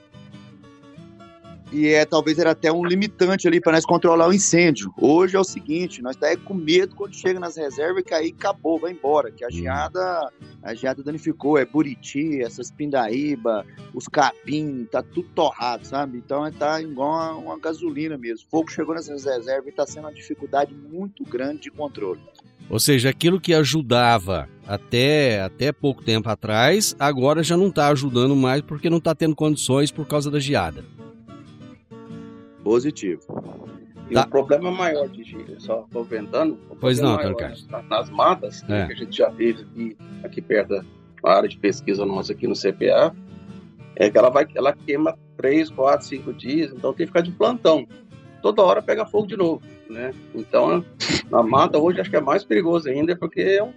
E 1.73 1.89
é 1.89 2.05
talvez 2.05 2.39
era 2.39 2.53
até 2.53 2.73
um 2.73 2.85
limitante 2.85 3.47
ali 3.47 3.61
para 3.61 3.73
nós 3.73 3.85
controlar 3.85 4.29
o 4.29 4.33
incêndio. 4.33 4.93
Hoje 4.97 5.37
é 5.37 5.41
o 5.41 5.45
seguinte, 5.45 6.03
nós 6.03 6.17
tá 6.17 6.35
com 6.37 6.55
medo 6.55 6.95
quando 6.95 7.15
chega 7.15 7.39
nas 7.39 7.57
reservas 7.57 8.03
que 8.03 8.15
aí 8.15 8.35
acabou, 8.37 8.79
vai 8.79 8.93
embora, 8.93 9.31
que 9.31 9.45
a 9.45 9.51
geada, 9.51 10.33
a 10.63 10.75
geada 10.75 11.03
danificou, 11.03 11.59
é 11.59 11.65
Buriti, 11.65 12.41
essas 12.41 12.71
pindaíba, 12.71 13.67
os 13.93 14.09
capim, 14.09 14.87
tá 14.91 15.03
tudo 15.03 15.29
torrado, 15.35 15.87
sabe? 15.87 16.19
Então 16.19 16.47
é 16.47 16.51
tá 16.51 16.81
igual 16.81 17.09
uma, 17.09 17.33
uma 17.35 17.59
gasolina 17.59 18.17
mesmo. 18.17 18.47
O 18.47 18.51
fogo 18.51 18.71
chegou 18.71 18.95
nessas 18.95 19.25
reservas 19.25 19.67
e 19.67 19.71
está 19.71 19.87
sendo 19.87 20.05
uma 20.05 20.13
dificuldade 20.13 20.75
muito 20.75 21.25
grande 21.25 21.63
de 21.63 21.71
controle. 21.71 22.21
Ou 22.71 22.79
seja, 22.79 23.09
aquilo 23.09 23.41
que 23.41 23.55
ajudava 23.55 24.49
até, 24.67 25.41
até 25.41 25.73
pouco 25.73 26.05
tempo 26.05 26.29
atrás, 26.29 26.95
agora 26.99 27.43
já 27.43 27.57
não 27.57 27.69
está 27.69 27.89
ajudando 27.89 28.37
mais 28.37 28.61
porque 28.61 28.91
não 28.91 28.99
está 28.99 29.15
tendo 29.15 29.35
condições 29.35 29.91
por 29.91 30.07
causa 30.07 30.31
da 30.31 30.39
geada. 30.39 30.85
Positivo. 32.69 33.23
E 34.11 34.15
tá. 34.15 34.25
o 34.25 34.29
problema 34.29 34.71
maior 34.71 35.09
de 35.09 35.25
só 35.59 35.87
comentando, 35.91 36.59
pois 36.79 37.01
não, 37.01 37.17
Carlos. 37.17 37.67
nas 37.89 38.11
matas, 38.11 38.63
né, 38.65 38.83
é. 38.83 38.87
que 38.87 38.93
a 38.93 38.97
gente 38.97 39.17
já 39.17 39.31
vive 39.31 39.63
aqui, 39.63 39.97
aqui 40.23 40.43
perto 40.43 40.85
da 41.23 41.31
área 41.31 41.49
de 41.49 41.57
pesquisa 41.57 42.05
nossa 42.05 42.35
aqui 42.35 42.47
no 42.47 42.53
CPA, 42.53 43.17
é 43.97 44.11
que 44.11 44.19
ela 44.19 44.29
vai, 44.29 44.47
ela 44.55 44.75
queima 44.75 45.17
3, 45.39 45.71
4, 45.71 46.07
5 46.07 46.33
dias, 46.35 46.71
então 46.71 46.93
tem 46.93 47.07
que 47.07 47.11
ficar 47.11 47.23
de 47.23 47.31
plantão. 47.31 47.89
Toda 48.43 48.63
hora 48.63 48.83
pega 48.83 49.07
fogo 49.07 49.27
de 49.27 49.37
novo, 49.37 49.63
né? 49.89 50.13
Então, 50.35 50.85
na 51.31 51.43
mata 51.43 51.79
hoje 51.79 52.03
acho 52.03 52.11
que 52.11 52.17
é 52.17 52.21
mais 52.21 52.45
perigoso 52.45 52.87
ainda, 52.91 53.17
porque 53.17 53.41
é 53.41 53.65
um, 53.65 53.73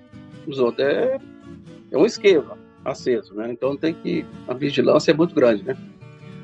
Os 0.45 0.59
outros 0.59 0.85
é, 0.85 1.17
é 1.91 1.97
um 1.97 2.05
esquema 2.05 2.57
aceso, 2.83 3.33
né? 3.35 3.49
Então 3.53 3.77
tem 3.77 3.93
que. 3.93 4.25
A 4.49 4.53
vigilância 4.53 5.11
é 5.11 5.13
muito 5.13 5.33
grande, 5.33 5.63
né? 5.63 5.77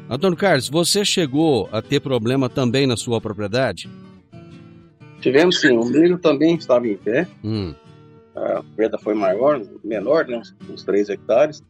Antônio 0.09 0.37
Carlos, 0.37 0.69
você 0.69 1.03
chegou 1.03 1.67
a 1.71 1.81
ter 1.81 1.99
problema 1.99 2.49
também 2.49 2.87
na 2.87 2.95
sua 2.95 3.19
propriedade? 3.19 3.89
Tivemos 5.19 5.59
sim, 5.59 5.75
o 5.75 5.83
milho 5.83 6.17
também 6.17 6.55
estava 6.55 6.87
em 6.87 6.95
pé. 6.95 7.27
Hum. 7.43 7.73
A 8.33 8.63
perda 8.75 8.97
foi 8.97 9.13
maior, 9.13 9.61
menor, 9.83 10.25
né? 10.25 10.37
Uns, 10.37 10.55
uns 10.69 10.83
3 10.83 11.09
hectares, 11.09 11.61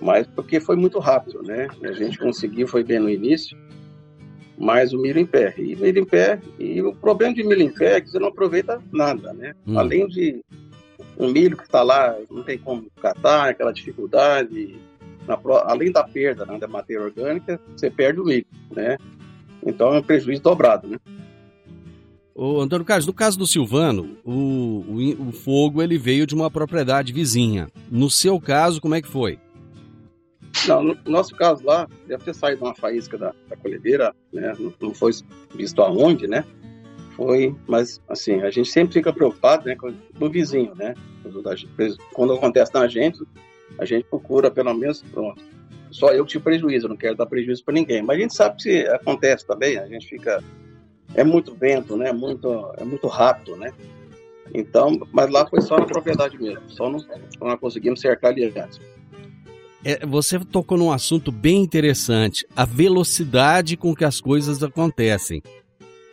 mas 0.00 0.26
porque 0.26 0.60
foi 0.60 0.76
muito 0.76 1.00
rápido, 1.00 1.42
né? 1.42 1.68
A 1.82 1.92
gente 1.92 2.18
conseguiu, 2.18 2.68
foi 2.68 2.84
bem 2.84 3.00
no 3.00 3.10
início, 3.10 3.58
mas 4.56 4.92
o 4.92 4.98
milho 5.00 5.18
em 5.18 5.26
pé. 5.26 5.52
E 5.58 5.74
milho 5.74 6.02
em 6.02 6.04
pé, 6.04 6.38
e 6.58 6.80
o 6.82 6.94
problema 6.94 7.34
de 7.34 7.42
milho 7.42 7.62
em 7.62 7.72
pé 7.72 7.96
é 7.96 8.00
que 8.00 8.10
você 8.10 8.18
não 8.18 8.28
aproveita 8.28 8.80
nada, 8.92 9.32
né? 9.32 9.54
Hum. 9.66 9.76
Além 9.76 10.06
de 10.06 10.40
um 11.18 11.32
milho 11.32 11.56
que 11.56 11.64
está 11.64 11.82
lá, 11.82 12.16
não 12.30 12.44
tem 12.44 12.58
como 12.58 12.86
catar, 13.00 13.48
aquela 13.48 13.72
dificuldade, 13.72 14.76
na 15.26 15.38
além 15.64 15.92
da 15.92 16.04
perda 16.04 16.44
né, 16.44 16.58
da 16.58 16.68
matéria 16.68 17.02
orgânica, 17.02 17.60
você 17.76 17.90
perde 17.90 18.20
o 18.20 18.24
milho, 18.24 18.46
né? 18.70 18.96
Então 19.64 19.94
é 19.94 19.98
um 19.98 20.02
prejuízo 20.02 20.42
dobrado, 20.42 20.88
né? 20.88 20.98
Ô, 22.34 22.60
Antônio 22.60 22.84
Carlos, 22.84 23.06
no 23.06 23.12
caso 23.12 23.38
do 23.38 23.46
Silvano, 23.46 24.16
o, 24.24 24.32
o, 24.88 25.28
o 25.28 25.32
fogo 25.32 25.82
ele 25.82 25.98
veio 25.98 26.26
de 26.26 26.34
uma 26.34 26.50
propriedade 26.50 27.12
vizinha. 27.12 27.68
No 27.90 28.10
seu 28.10 28.40
caso, 28.40 28.80
como 28.80 28.94
é 28.94 29.02
que 29.02 29.08
foi? 29.08 29.38
Não, 30.66 30.82
no 30.82 30.96
nosso 31.06 31.34
caso 31.34 31.64
lá, 31.64 31.88
deve 32.06 32.24
ter 32.24 32.34
saído 32.34 32.64
uma 32.64 32.74
faísca 32.74 33.18
da, 33.18 33.34
da 33.48 33.56
colhedeira, 33.56 34.14
né? 34.32 34.54
Não, 34.58 34.72
não 34.80 34.94
foi 34.94 35.12
visto 35.54 35.82
aonde, 35.82 36.26
né? 36.26 36.44
Foi, 37.16 37.54
mas 37.66 38.00
assim, 38.08 38.40
a 38.40 38.50
gente 38.50 38.70
sempre 38.70 38.94
fica 38.94 39.12
preocupado, 39.12 39.66
né, 39.66 39.76
com 39.76 39.92
com 40.18 40.26
o 40.26 40.30
vizinho, 40.30 40.74
né? 40.74 40.94
Quando 42.12 42.32
acontece 42.32 42.72
na 42.72 42.86
gente, 42.88 43.22
a 43.78 43.84
gente 43.84 44.04
procura 44.04 44.50
pelo 44.50 44.72
menos, 44.74 45.02
pronto. 45.02 45.42
Só 45.90 46.10
eu 46.12 46.24
tive 46.24 46.44
prejuízo, 46.44 46.88
não 46.88 46.96
quero 46.96 47.16
dar 47.16 47.26
prejuízo 47.26 47.64
para 47.64 47.74
ninguém. 47.74 48.02
Mas 48.02 48.16
a 48.16 48.20
gente 48.20 48.34
sabe 48.34 48.56
que 48.62 48.86
acontece 48.86 49.46
também, 49.46 49.78
a 49.78 49.86
gente 49.86 50.06
fica 50.06 50.42
é 51.14 51.22
muito 51.22 51.54
vento, 51.54 51.96
né? 51.96 52.12
Muito, 52.12 52.48
é 52.78 52.84
muito 52.84 53.06
rápido, 53.06 53.56
né? 53.56 53.72
Então, 54.54 55.00
mas 55.12 55.30
lá 55.30 55.46
foi 55.46 55.60
só 55.60 55.78
na 55.78 55.86
propriedade 55.86 56.40
mesmo, 56.40 56.62
só 56.68 56.90
não, 56.90 56.98
não 57.40 57.56
conseguimos 57.56 58.00
cercar 58.00 58.32
ali 58.32 58.44
antes. 58.44 58.80
É, 59.84 60.06
você 60.06 60.38
tocou 60.38 60.78
num 60.78 60.92
assunto 60.92 61.32
bem 61.32 61.62
interessante, 61.62 62.46
a 62.54 62.64
velocidade 62.64 63.76
com 63.76 63.94
que 63.94 64.04
as 64.04 64.20
coisas 64.20 64.62
acontecem. 64.62 65.42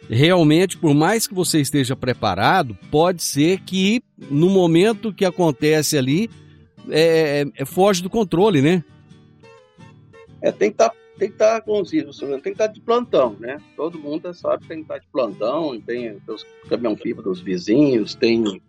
Realmente, 0.10 0.78
por 0.78 0.96
mais 0.96 1.28
que 1.28 1.36
você 1.36 1.60
esteja 1.60 1.96
preparado, 1.96 2.75
pode 2.89 3.22
ser 3.22 3.60
que 3.62 4.01
no 4.32 4.50
momento 4.50 5.13
que 5.13 5.24
acontece 5.24 5.98
ali, 5.98 6.30
é, 6.91 7.46
é, 7.55 7.65
foge 7.65 8.01
do 8.01 8.10
controle, 8.10 8.62
né? 8.62 8.84
É, 10.41 10.51
tem 10.51 10.69
que 10.69 10.75
estar 10.75 10.93
tem 11.19 11.27
que 11.27 11.36
estar 11.36 11.62
com 11.62 11.81
os 11.81 11.91
tem 11.91 12.39
que 12.41 12.50
estar 12.50 12.67
de 12.67 12.79
plantão, 12.79 13.36
né? 13.38 13.62
Todo 13.75 14.00
mundo 14.00 14.34
sabe 14.34 14.63
que 14.63 14.69
tem 14.69 14.77
que 14.77 14.84
estar 14.84 15.00
de 15.00 15.08
plantão, 15.08 15.79
tem 15.81 16.17
os 16.25 16.46
caminhão-pipa 16.69 17.22
dos 17.22 17.41
vizinhos, 17.41 18.15
tem, 18.15 18.62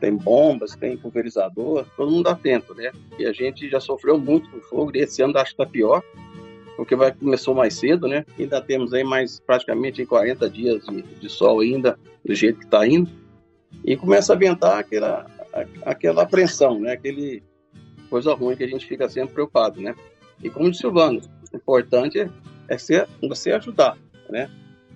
tem 0.00 0.16
bombas, 0.16 0.74
tem 0.74 0.96
pulverizador, 0.96 1.84
todo 1.94 2.10
mundo 2.10 2.28
atento, 2.28 2.74
né? 2.74 2.90
E 3.18 3.26
a 3.26 3.32
gente 3.32 3.68
já 3.68 3.78
sofreu 3.78 4.18
muito 4.18 4.48
com 4.50 4.58
fogo, 4.62 4.92
e 4.94 5.00
esse 5.00 5.22
ano 5.22 5.36
acho 5.36 5.54
que 5.54 5.62
está 5.62 5.70
pior, 5.70 6.02
porque 6.78 6.96
vai, 6.96 7.12
começou 7.12 7.54
mais 7.54 7.74
cedo, 7.74 8.08
né? 8.08 8.24
Ainda 8.38 8.62
temos 8.62 8.94
aí 8.94 9.04
mais 9.04 9.38
praticamente 9.38 10.06
40 10.06 10.48
dias 10.48 10.86
de, 10.86 11.02
de 11.02 11.28
sol 11.28 11.60
ainda, 11.60 11.98
do 12.24 12.34
jeito 12.34 12.60
que 12.60 12.64
está 12.64 12.86
indo, 12.86 13.10
e 13.84 13.98
começa 13.98 14.32
a 14.32 14.36
ventar 14.36 14.78
aquela, 14.78 15.26
aquela 15.84 16.22
apreensão, 16.22 16.80
né? 16.80 16.92
Aquele 16.92 17.42
coisa 18.12 18.34
ruim 18.34 18.54
que 18.54 18.62
a 18.62 18.68
gente 18.68 18.84
fica 18.84 19.08
sempre 19.08 19.32
preocupado, 19.32 19.80
né? 19.80 19.94
E 20.44 20.50
como 20.50 20.70
disse 20.70 20.84
o 20.84 20.90
Silvano, 20.90 21.22
o 21.50 21.56
importante 21.56 22.20
é, 22.20 22.28
é 22.68 22.76
ser, 22.76 23.08
você 23.26 23.52
ajudar, 23.52 23.96
né? 24.28 24.50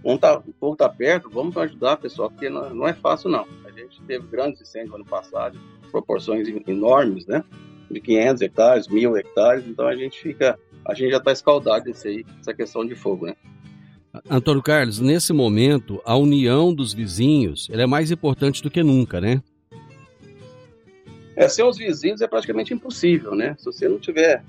Um 0.05 0.19
tá, 0.19 0.37
o 0.39 0.53
povo 0.53 0.77
tá 0.77 0.87
perto, 0.87 1.31
vamos 1.31 1.57
ajudar, 1.57 1.97
pessoal, 1.97 2.31
porque 2.31 2.51
não, 2.51 2.75
não 2.75 2.87
é 2.87 2.93
fácil, 2.93 3.31
não. 3.31 3.47
A 3.65 3.71
gente 3.71 4.03
teve 4.03 4.27
grandes 4.27 4.61
incêndios 4.61 4.95
ano 4.95 5.05
passado, 5.07 5.59
proporções 5.91 6.47
enormes, 6.69 7.27
né? 7.27 7.43
De 7.91 8.03
500 8.03 8.43
hectares, 8.43 8.87
1.000 8.87 9.19
hectares, 9.19 9.67
então 9.67 9.89
a 9.89 9.97
gente 9.97 10.21
fica, 10.21 10.59
a 10.85 10.93
gente 10.93 11.11
já 11.11 11.17
está 11.17 11.33
escaldado 11.33 11.85
desse 11.87 12.09
aí, 12.09 12.27
essa 12.39 12.53
questão 12.53 12.85
de 12.85 12.95
fogo, 12.95 13.25
né? 13.25 13.35
Antônio 14.29 14.63
Carlos, 14.63 15.01
nesse 15.01 15.33
momento, 15.33 16.03
a 16.05 16.15
união 16.17 16.75
dos 16.75 16.93
vizinhos 16.93 17.69
é 17.71 17.87
mais 17.87 18.11
importante 18.11 18.63
do 18.63 18.71
que 18.71 18.83
nunca, 18.83 19.23
né? 19.23 19.43
É, 21.37 21.49
sem 21.49 21.65
os 21.65 21.77
vizinhos 21.77 22.21
é 22.23 22.27
praticamente 22.27 22.73
impossível, 22.73 23.35
né? 23.35 23.55
Se 23.59 23.67
você 23.67 23.89
não 23.89 23.99
tiver 23.99 24.43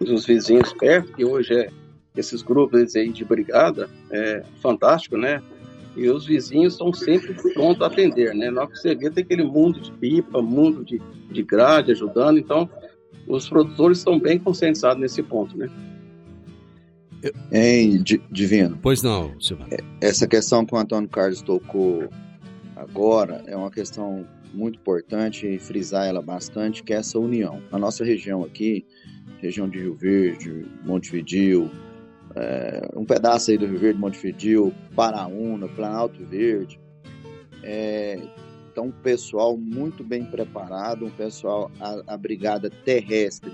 os 0.00 0.24
vizinhos 0.26 0.72
perto, 0.72 1.12
que 1.12 1.24
hoje 1.24 1.54
é 1.54 1.70
esses 2.16 2.42
grupos 2.42 2.96
aí 2.96 3.10
de 3.10 3.24
brigada, 3.24 3.88
é 4.10 4.42
fantástico, 4.62 5.16
né? 5.16 5.42
E 5.96 6.08
os 6.08 6.26
vizinhos 6.26 6.72
estão 6.74 6.92
sempre 6.92 7.34
prontos 7.52 7.82
a 7.82 7.86
atender, 7.86 8.34
né? 8.34 8.50
Na 8.50 8.62
hora 8.62 8.70
que 8.70 8.78
você 8.78 8.94
vê, 8.94 9.10
tem 9.10 9.22
aquele 9.22 9.44
mundo 9.44 9.80
de 9.80 9.92
pipa, 9.92 10.40
mundo 10.42 10.84
de, 10.84 11.00
de 11.30 11.42
grade 11.42 11.92
ajudando, 11.92 12.38
então 12.38 12.68
os 13.26 13.48
produtores 13.48 13.98
estão 13.98 14.18
bem 14.18 14.38
conscientizados 14.38 15.00
nesse 15.00 15.22
ponto, 15.22 15.56
né? 15.56 15.68
Hein, 17.50 18.02
Di- 18.02 18.22
Divino? 18.30 18.78
Pois 18.82 19.02
não, 19.02 19.40
Silvano. 19.40 19.70
Essa 20.00 20.26
questão 20.26 20.64
que 20.66 20.74
o 20.74 20.78
Antônio 20.78 21.08
Carlos 21.08 21.40
tocou 21.42 22.08
agora 22.76 23.42
é 23.46 23.56
uma 23.56 23.70
questão 23.70 24.26
muito 24.54 24.78
importante 24.78 25.58
frisar 25.58 26.06
ela 26.06 26.22
bastante, 26.22 26.82
que 26.82 26.92
é 26.92 26.96
essa 26.96 27.18
união. 27.18 27.62
Na 27.70 27.78
nossa 27.78 28.04
região 28.04 28.44
aqui, 28.44 28.86
região 29.38 29.68
de 29.68 29.78
Rio 29.78 29.94
Verde, 29.94 30.66
Montevidil, 30.84 31.70
é, 32.34 32.88
um 32.96 33.04
pedaço 33.04 33.50
aí 33.50 33.58
do 33.58 33.66
Rio 33.66 33.78
Verde, 33.78 34.00
Montevidil, 34.00 34.72
Paraúna, 34.94 35.68
Planalto 35.68 36.24
Verde, 36.24 36.80
é, 37.62 38.20
então 38.70 38.86
um 38.86 38.92
pessoal 38.92 39.56
muito 39.56 40.02
bem 40.02 40.24
preparado, 40.24 41.06
um 41.06 41.10
pessoal, 41.10 41.70
a, 41.80 42.14
a 42.14 42.16
brigada 42.16 42.68
terrestre, 42.68 43.52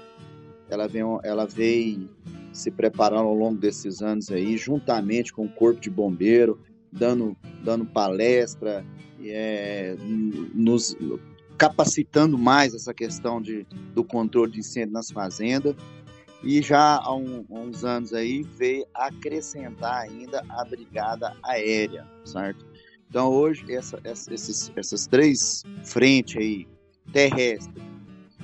ela 0.68 0.86
vem, 0.86 1.02
ela 1.22 1.46
veio 1.46 2.08
se 2.52 2.70
preparando 2.70 3.28
ao 3.28 3.34
longo 3.34 3.58
desses 3.58 4.02
anos 4.02 4.30
aí, 4.30 4.56
juntamente 4.56 5.32
com 5.32 5.44
o 5.44 5.48
corpo 5.48 5.80
de 5.80 5.90
bombeiro, 5.90 6.60
dando, 6.90 7.36
dando 7.62 7.84
palestra, 7.84 8.84
é, 9.26 9.96
nos 10.54 10.96
capacitando 11.58 12.38
mais 12.38 12.74
essa 12.74 12.94
questão 12.94 13.40
de, 13.40 13.66
do 13.94 14.02
controle 14.02 14.52
de 14.52 14.60
incêndio 14.60 14.92
nas 14.92 15.10
fazendas. 15.10 15.76
E 16.42 16.62
já 16.62 16.96
há, 16.96 17.14
um, 17.14 17.44
uns 17.50 17.84
anos 17.84 18.14
aí 18.14 18.42
veio 18.42 18.86
acrescentar 18.94 20.04
ainda 20.04 20.42
a 20.48 20.64
brigada 20.64 21.36
aérea, 21.42 22.06
certo? 22.24 22.64
Então 23.08 23.28
hoje 23.28 23.70
essa, 23.74 24.00
essa, 24.04 24.32
esses, 24.32 24.72
essas 24.74 25.06
três 25.06 25.62
frentes 25.84 26.36
aí, 26.36 26.66
terrestre, 27.12 27.82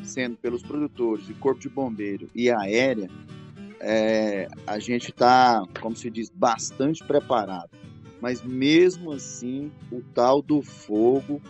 sendo 0.02 0.36
pelos 0.36 0.62
produtores, 0.62 1.26
e 1.30 1.34
corpo 1.34 1.60
de 1.60 1.70
bombeiro 1.70 2.28
e 2.34 2.50
aérea, 2.50 3.08
é, 3.80 4.48
a 4.66 4.78
gente 4.78 5.10
está, 5.10 5.62
como 5.80 5.96
se 5.96 6.10
diz, 6.10 6.28
bastante 6.28 7.02
preparado. 7.04 7.70
Mas 8.20 8.42
mesmo 8.42 9.12
assim, 9.12 9.70
o 9.90 10.00
tal 10.14 10.40
do 10.40 10.62
fogo 10.62 11.40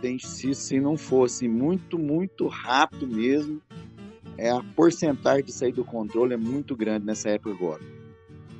tem 0.00 0.18
se, 0.18 0.54
se 0.54 0.80
não 0.80 0.96
fosse 0.96 1.48
muito, 1.48 1.98
muito 1.98 2.46
rápido 2.46 3.06
mesmo, 3.06 3.60
é 4.36 4.50
a 4.50 4.62
porcentagem 4.74 5.44
de 5.44 5.52
sair 5.52 5.72
do 5.72 5.84
controle 5.84 6.34
é 6.34 6.36
muito 6.36 6.76
grande 6.76 7.06
nessa 7.06 7.30
época 7.30 7.50
agora. 7.50 7.82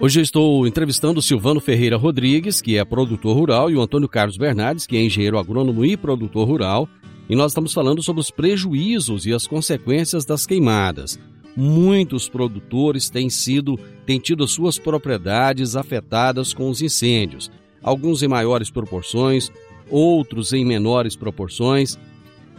Hoje 0.00 0.20
eu 0.20 0.22
estou 0.22 0.68
entrevistando 0.68 1.18
o 1.18 1.22
Silvano 1.22 1.60
Ferreira 1.60 1.96
Rodrigues, 1.96 2.60
que 2.60 2.78
é 2.78 2.84
produtor 2.84 3.36
rural, 3.36 3.68
e 3.68 3.74
o 3.74 3.80
Antônio 3.80 4.08
Carlos 4.08 4.36
Bernardes, 4.36 4.86
que 4.86 4.96
é 4.96 5.02
engenheiro 5.02 5.36
agrônomo 5.36 5.84
e 5.84 5.96
produtor 5.96 6.46
rural. 6.46 6.88
E 7.28 7.34
nós 7.34 7.50
estamos 7.50 7.72
falando 7.72 8.00
sobre 8.04 8.20
os 8.20 8.30
prejuízos 8.30 9.26
e 9.26 9.34
as 9.34 9.48
consequências 9.48 10.24
das 10.24 10.46
queimadas. 10.46 11.18
Muitos 11.56 12.28
produtores 12.28 13.10
têm 13.10 13.28
sido, 13.28 13.76
têm 14.06 14.20
tido 14.20 14.46
suas 14.46 14.78
propriedades 14.78 15.74
afetadas 15.74 16.54
com 16.54 16.70
os 16.70 16.80
incêndios, 16.80 17.50
alguns 17.82 18.22
em 18.22 18.28
maiores 18.28 18.70
proporções, 18.70 19.50
outros 19.90 20.52
em 20.52 20.64
menores 20.64 21.16
proporções. 21.16 21.98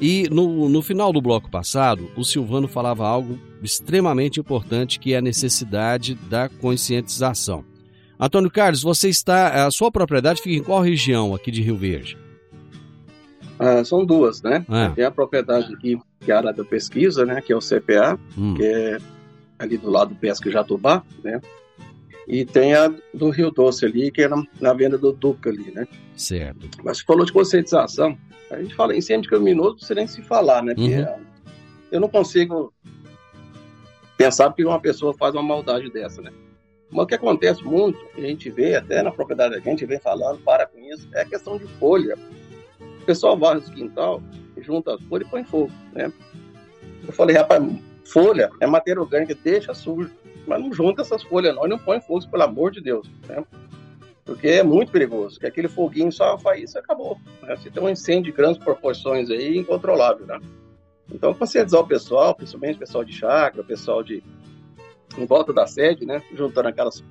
E 0.02 0.30
no, 0.30 0.70
no 0.70 0.82
final 0.82 1.12
do 1.12 1.22
bloco 1.22 1.50
passado, 1.50 2.10
o 2.16 2.24
Silvano 2.24 2.68
falava 2.68 3.06
algo 3.06 3.38
extremamente 3.62 4.40
importante 4.40 5.00
que 5.00 5.14
é 5.14 5.18
a 5.18 5.22
necessidade 5.22 6.16
da 6.16 6.48
conscientização. 6.48 7.66
Antônio 8.20 8.52
Carlos, 8.52 8.82
você 8.82 9.10
está. 9.10 9.66
A 9.66 9.72
sua 9.72 9.92
propriedade 9.92 10.42
fica 10.42 10.56
em 10.56 10.64
qual 10.64 10.82
região 10.82 11.34
aqui 11.34 11.52
de 11.52 11.62
Rio 11.62 11.78
Verde? 11.78 12.18
Ah, 13.58 13.84
são 13.84 14.06
duas, 14.06 14.42
né? 14.42 14.66
É. 14.70 14.90
Tem 14.90 15.04
a 15.04 15.12
propriedade 15.12 15.74
aqui, 15.74 15.98
que 16.20 16.32
é 16.32 16.36
a 16.36 16.38
área 16.38 16.54
da 16.54 16.64
pesquisa, 16.64 17.26
né? 17.26 17.42
Que 17.42 17.52
é 17.52 17.56
o 17.56 17.60
CPA, 17.60 18.18
hum. 18.38 18.56
que 18.56 18.64
é 18.64 18.98
ali 19.58 19.78
do 19.78 19.90
lado 19.90 20.10
do 20.10 20.16
Pesca 20.16 20.50
Jatobá, 20.50 21.04
né? 21.24 21.42
E 22.30 22.46
tem 22.46 22.76
a 22.76 22.94
do 23.12 23.32
Rio 23.32 23.50
Doce 23.50 23.86
ali, 23.86 24.12
que 24.12 24.22
é 24.22 24.28
na, 24.28 24.44
na 24.62 24.72
venda 24.72 25.00
do 25.00 25.12
Duca 25.12 25.50
ali, 25.50 25.72
né? 25.72 25.88
Certo. 26.16 26.70
Mas 26.84 27.00
você 27.00 27.04
falou 27.04 27.26
de 27.26 27.34
conscientização, 27.34 28.16
a 28.52 28.62
gente 28.62 28.76
fala 28.76 28.96
incêndio 28.96 29.32
criminoso, 29.32 29.70
não 29.70 29.76
precisa 29.76 29.96
nem 29.96 30.08
se 30.08 30.22
falar, 30.22 30.62
né? 30.62 30.76
Uhum. 30.78 31.26
eu 31.92 32.00
não 32.00 32.08
consigo 32.08 32.72
pensar 34.16 34.54
que 34.54 34.64
uma 34.64 34.80
pessoa 34.80 35.12
faz 35.18 35.34
uma 35.34 35.42
maldade 35.42 35.90
dessa, 35.90 36.22
né? 36.22 36.32
Mas 36.92 37.04
o 37.04 37.08
que 37.08 37.16
acontece 37.16 37.64
muito, 37.64 38.00
a 38.16 38.22
gente 38.22 38.52
vê 38.52 38.76
até 38.76 39.02
na 39.02 39.12
propriedade 39.12 39.60
que 39.60 39.68
a 39.68 39.72
gente 39.72 39.86
vem 39.88 40.00
falando, 40.00 40.40
para 40.40 40.68
com 40.68 40.80
isso, 40.80 41.08
é 41.14 41.22
a 41.22 41.26
questão 41.26 41.58
de 41.58 41.66
folha. 41.80 42.16
O 43.02 43.06
pessoal 43.06 43.36
varre 43.38 43.60
o 43.60 43.72
quintal, 43.72 44.22
junta 44.62 44.94
as 44.94 45.02
folhas 45.04 45.28
e 45.28 45.32
põe 45.32 45.44
fogo, 45.44 45.72
né? 45.94 46.14
Eu 47.08 47.14
falei, 47.14 47.36
rapaz, 47.36 47.64
folha 48.06 48.52
é 48.60 48.68
matéria 48.68 49.02
orgânica, 49.02 49.36
deixa 49.44 49.74
sujo 49.74 50.12
mas 50.50 50.60
não 50.60 50.74
junta 50.74 51.04
essas 51.04 51.22
folhas 51.22 51.56
não 51.56 51.66
e 51.66 51.70
não 51.70 51.78
põe 51.78 52.02
fogo, 52.02 52.28
pelo 52.28 52.44
amor 52.44 52.72
de 52.72 52.82
Deus, 52.82 53.08
né? 53.28 53.44
Porque 54.26 54.48
é 54.48 54.64
muito 54.64 54.92
perigoso, 54.92 55.40
que 55.40 55.46
aquele 55.46 55.68
foguinho 55.68 56.12
só 56.12 56.38
faz 56.38 56.64
isso 56.64 56.78
e 56.78 56.80
acabou. 56.80 57.18
Né? 57.42 57.56
Você 57.56 57.70
tem 57.70 57.82
um 57.82 57.90
incêndio 57.90 58.32
de 58.32 58.38
grandes 58.38 58.62
proporções 58.64 59.30
aí, 59.30 59.58
incontrolável, 59.58 60.26
né? 60.26 60.40
Então, 61.12 61.34
conscientizar 61.34 61.82
o 61.82 61.88
pessoal, 61.88 62.36
principalmente 62.36 62.76
o 62.76 62.80
pessoal 62.80 63.04
de 63.04 63.14
chácara, 63.14 63.62
o 63.62 63.66
pessoal 63.66 64.04
de 64.04 64.24
em 65.18 65.26
volta 65.26 65.52
da 65.52 65.66
sede, 65.66 66.06
né? 66.06 66.22
Juntando 66.34 66.68
aquelas 66.68 67.04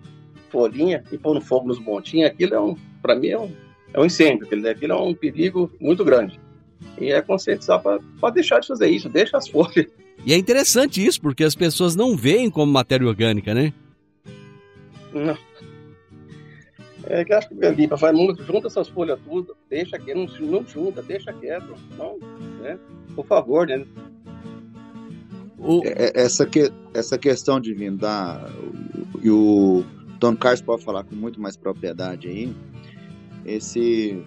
folhinhas 0.50 1.04
e 1.12 1.18
pondo 1.18 1.40
fogo 1.40 1.66
nos 1.66 1.78
montinhos, 1.78 2.30
aquilo 2.30 2.54
é 2.54 2.60
um, 2.60 2.76
para 3.02 3.14
mim, 3.14 3.28
é 3.28 3.38
um, 3.38 3.52
é 3.92 4.00
um 4.00 4.04
incêndio, 4.04 4.46
aquilo, 4.46 4.68
aquilo 4.68 4.92
é 4.92 4.96
um 4.96 5.14
perigo 5.14 5.70
muito 5.80 6.04
grande. 6.04 6.40
E 7.00 7.12
é 7.12 7.20
conscientizar 7.20 7.80
para 7.82 8.30
deixar 8.32 8.60
de 8.60 8.68
fazer 8.68 8.88
isso, 8.88 9.08
deixa 9.08 9.36
as 9.36 9.46
folhas 9.48 9.86
e 10.28 10.34
é 10.34 10.36
interessante 10.36 11.02
isso, 11.02 11.22
porque 11.22 11.42
as 11.42 11.54
pessoas 11.54 11.96
não 11.96 12.14
veem 12.14 12.50
como 12.50 12.70
matéria 12.70 13.08
orgânica, 13.08 13.54
né? 13.54 13.72
Não. 15.10 15.38
É 17.04 17.24
que 17.24 17.32
acho 17.32 17.48
que 17.48 17.54
limpa, 17.70 17.96
faz 17.96 18.14
muito, 18.14 18.44
junta 18.44 18.66
essas 18.66 18.90
folhas 18.90 19.18
tudo, 19.24 19.56
deixa 19.70 19.96
aqui, 19.96 20.12
não, 20.12 20.26
não 20.26 20.66
junta, 20.66 21.00
deixa 21.00 21.32
quieto. 21.32 21.74
Não, 21.96 22.18
né? 22.60 22.78
Por 23.16 23.24
favor, 23.24 23.66
né? 23.66 23.86
O... 25.58 25.80
É, 25.82 25.94
é, 26.08 26.12
essa, 26.20 26.44
que, 26.44 26.70
essa 26.92 27.16
questão 27.16 27.58
de 27.58 27.72
vindar, 27.72 28.52
e 29.22 29.30
o 29.30 29.82
Tom 30.20 30.36
Carlos 30.36 30.60
pode 30.60 30.84
falar 30.84 31.04
com 31.04 31.14
muito 31.14 31.40
mais 31.40 31.56
propriedade 31.56 32.28
aí, 32.28 32.54
esse, 33.46 34.22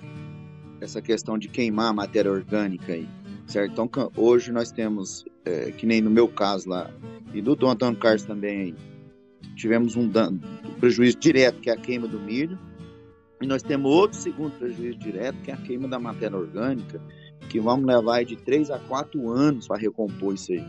essa 0.82 1.00
questão 1.00 1.38
de 1.38 1.48
queimar 1.48 1.92
a 1.92 1.94
matéria 1.94 2.32
orgânica 2.32 2.94
aí 2.94 3.08
certo? 3.52 3.72
Então, 3.74 4.12
hoje 4.16 4.52
nós 4.52 4.72
temos, 4.72 5.26
é, 5.46 5.72
que 5.72 5.86
nem 5.86 6.02
no 6.02 6.10
meu 6.10 6.28
caso 6.28 6.70
lá, 6.70 6.90
e 7.34 7.42
do 7.42 7.56
Dom 7.56 7.72
Antônio 7.72 8.00
Carlos 8.00 8.24
também, 8.24 8.76
tivemos 9.56 9.96
um, 9.96 10.08
dano, 10.08 10.40
um 10.66 10.80
prejuízo 10.80 11.18
direto, 11.18 11.60
que 11.60 11.70
é 11.70 11.74
a 11.74 11.78
queima 11.78 12.08
do 12.08 12.20
milho, 12.20 12.58
e 13.42 13.48
nós 13.48 13.64
temos 13.64 13.92
outro 13.92 14.18
segundo 14.18 14.52
prejuízo 14.58 15.00
direto, 15.00 15.38
que 15.42 15.52
é 15.52 15.54
a 15.54 15.58
queima 15.58 15.88
da 15.88 16.00
matéria 16.00 16.38
orgânica, 16.38 17.02
que 17.50 17.60
vamos 17.60 17.86
levar 17.86 18.24
de 18.24 18.36
3 18.36 18.70
a 18.72 18.80
4 18.80 19.30
anos 19.30 19.68
para 19.68 19.78
recompor 19.78 20.36
isso 20.36 20.52
aí, 20.52 20.64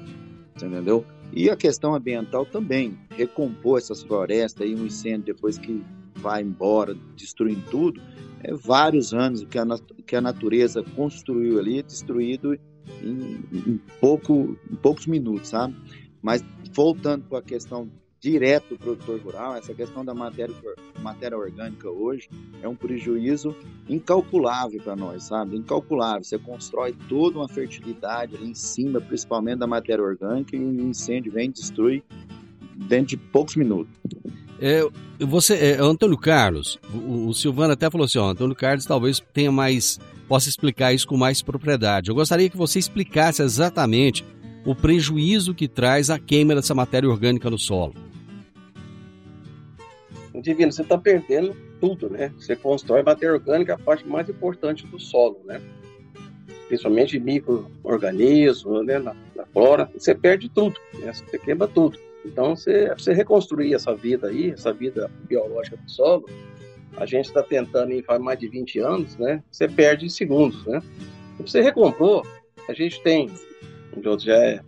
entendeu? 0.56 1.04
E 1.32 1.50
a 1.50 1.56
questão 1.56 1.94
ambiental 1.94 2.44
também, 2.44 2.98
recompor 3.10 3.78
essas 3.78 4.02
florestas 4.02 4.66
aí, 4.66 4.74
um 4.74 4.86
incêndio 4.86 5.34
depois 5.34 5.58
que 5.58 5.82
vai 6.16 6.42
embora, 6.42 6.94
destruindo 7.16 7.62
tudo, 7.70 8.00
é 8.42 8.54
vários 8.54 9.14
anos 9.14 9.44
que 9.44 9.58
a, 9.58 9.64
que 10.06 10.16
a 10.16 10.20
natureza 10.20 10.82
construiu 10.94 11.58
ali, 11.58 11.82
destruído 11.82 12.58
em, 13.02 13.44
em, 13.52 13.80
pouco, 14.00 14.56
em 14.70 14.76
poucos 14.76 15.06
minutos, 15.06 15.48
sabe? 15.48 15.74
Mas 16.20 16.44
voltando 16.72 17.24
para 17.24 17.38
a 17.38 17.42
questão 17.42 17.88
direto 18.20 18.76
do 18.76 18.78
produtor 18.78 19.20
rural, 19.20 19.56
essa 19.56 19.74
questão 19.74 20.04
da 20.04 20.14
matéria, 20.14 20.54
matéria 21.00 21.36
orgânica 21.36 21.90
hoje 21.90 22.30
é 22.62 22.68
um 22.68 22.76
prejuízo 22.76 23.54
incalculável 23.88 24.80
para 24.80 24.94
nós, 24.94 25.24
sabe? 25.24 25.56
Incalculável. 25.56 26.22
Você 26.22 26.38
constrói 26.38 26.94
toda 27.08 27.38
uma 27.38 27.48
fertilidade 27.48 28.36
ali 28.36 28.50
em 28.50 28.54
cima, 28.54 29.00
principalmente 29.00 29.58
da 29.58 29.66
matéria 29.66 30.04
orgânica, 30.04 30.56
e 30.56 30.60
o 30.60 30.88
incêndio 30.88 31.32
vem 31.32 31.48
e 31.48 31.52
destrui 31.52 32.04
dentro 32.76 33.08
de 33.08 33.16
poucos 33.16 33.56
minutos. 33.56 33.92
É, 34.60 34.88
você, 35.18 35.54
é, 35.54 35.80
Antônio 35.80 36.16
Carlos, 36.16 36.78
o, 36.94 37.26
o 37.26 37.34
Silvano 37.34 37.72
até 37.72 37.90
falou 37.90 38.04
assim, 38.04 38.18
ó, 38.18 38.30
Antônio 38.30 38.54
Carlos 38.54 38.86
talvez 38.86 39.20
tenha 39.32 39.50
mais 39.50 39.98
possa 40.32 40.48
explicar 40.48 40.94
isso 40.94 41.06
com 41.06 41.14
mais 41.14 41.42
propriedade. 41.42 42.08
Eu 42.08 42.14
gostaria 42.14 42.48
que 42.48 42.56
você 42.56 42.78
explicasse 42.78 43.42
exatamente 43.42 44.24
o 44.64 44.74
prejuízo 44.74 45.54
que 45.54 45.68
traz 45.68 46.08
a 46.08 46.18
queima 46.18 46.54
dessa 46.54 46.74
matéria 46.74 47.06
orgânica 47.06 47.50
no 47.50 47.58
solo. 47.58 47.92
Divino, 50.40 50.72
você 50.72 50.80
está 50.80 50.96
perdendo 50.96 51.54
tudo, 51.78 52.08
né? 52.08 52.32
Você 52.38 52.56
constrói 52.56 53.02
matéria 53.02 53.34
orgânica, 53.34 53.74
a 53.74 53.78
parte 53.78 54.08
mais 54.08 54.26
importante 54.26 54.86
do 54.86 54.98
solo, 54.98 55.38
né? 55.44 55.60
Principalmente 56.66 57.20
micro-organismos, 57.20 58.86
né? 58.86 58.98
Na, 58.98 59.14
na, 59.36 59.44
flora, 59.44 59.90
você 59.94 60.14
perde 60.14 60.48
tudo, 60.48 60.80
né? 60.94 61.12
Você 61.12 61.38
queima 61.38 61.68
tudo. 61.68 61.98
Então, 62.24 62.56
você, 62.56 62.88
você 62.94 63.12
reconstruir 63.12 63.74
essa 63.74 63.94
vida 63.94 64.28
aí, 64.28 64.52
essa 64.52 64.72
vida 64.72 65.10
biológica 65.28 65.76
do 65.76 65.90
solo, 65.90 66.24
a 66.96 67.06
gente 67.06 67.26
está 67.26 67.42
tentando 67.42 67.92
em 67.92 68.02
faz 68.02 68.20
mais 68.20 68.38
de 68.38 68.48
20 68.48 68.78
anos, 68.80 69.16
né? 69.16 69.42
Você 69.50 69.68
perde 69.68 70.06
em 70.06 70.08
segundos, 70.08 70.64
né? 70.66 70.80
Se 71.36 71.42
você 71.42 71.60
recompor, 71.60 72.26
a 72.68 72.72
gente 72.72 73.00
tem, 73.02 73.30
onde 73.96 74.26
já 74.26 74.36
é 74.36 74.60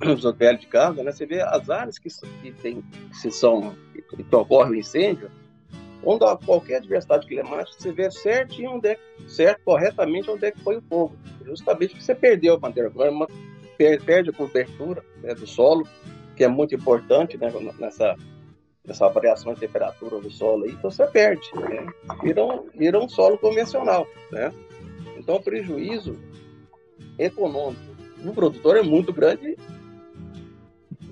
velho 0.38 0.58
de 0.58 0.66
casa, 0.66 1.02
né? 1.02 1.12
Você 1.12 1.26
vê 1.26 1.40
as 1.40 1.68
áreas 1.68 1.98
que, 1.98 2.08
que 2.42 2.52
tem, 2.52 2.82
que 3.20 3.30
são, 3.30 3.74
que, 3.92 4.22
que 4.22 4.36
ocorre 4.36 4.70
o 4.70 4.74
incêndio, 4.74 5.30
onde 6.04 6.24
há 6.24 6.36
qualquer 6.36 6.76
adversidade 6.76 7.26
climática, 7.26 7.76
você 7.78 7.92
vê 7.92 8.10
certinho 8.10 8.72
onde 8.72 8.88
é, 8.88 8.98
certo, 9.26 9.62
corretamente 9.64 10.30
onde 10.30 10.46
é 10.46 10.50
que 10.50 10.60
foi 10.60 10.76
o 10.76 10.82
fogo. 10.82 11.16
Justamente 11.44 11.90
porque 11.90 12.04
você 12.04 12.14
perdeu 12.14 12.54
a 12.54 12.58
matéria 12.58 12.90
orgânica, 12.90 13.32
perde 13.76 14.30
a 14.30 14.32
cobertura 14.32 15.04
né, 15.22 15.34
do 15.34 15.46
solo, 15.46 15.86
que 16.36 16.44
é 16.44 16.48
muito 16.48 16.74
importante 16.74 17.36
né, 17.36 17.52
nessa 17.78 18.16
essa 18.86 19.08
variação 19.08 19.54
de 19.54 19.60
temperatura 19.60 20.20
do 20.20 20.30
solo 20.30 20.64
aí, 20.64 20.72
então 20.72 20.90
você 20.90 21.06
perde, 21.06 21.50
né? 21.54 21.86
vira, 22.22 22.44
um, 22.44 22.68
vira 22.74 22.98
um 22.98 23.08
solo 23.08 23.38
convencional, 23.38 24.06
né? 24.30 24.52
Então 25.16 25.36
o 25.36 25.42
prejuízo 25.42 26.18
econômico 27.18 27.80
do 28.18 28.32
produtor 28.32 28.76
é 28.76 28.82
muito 28.82 29.12
grande 29.12 29.56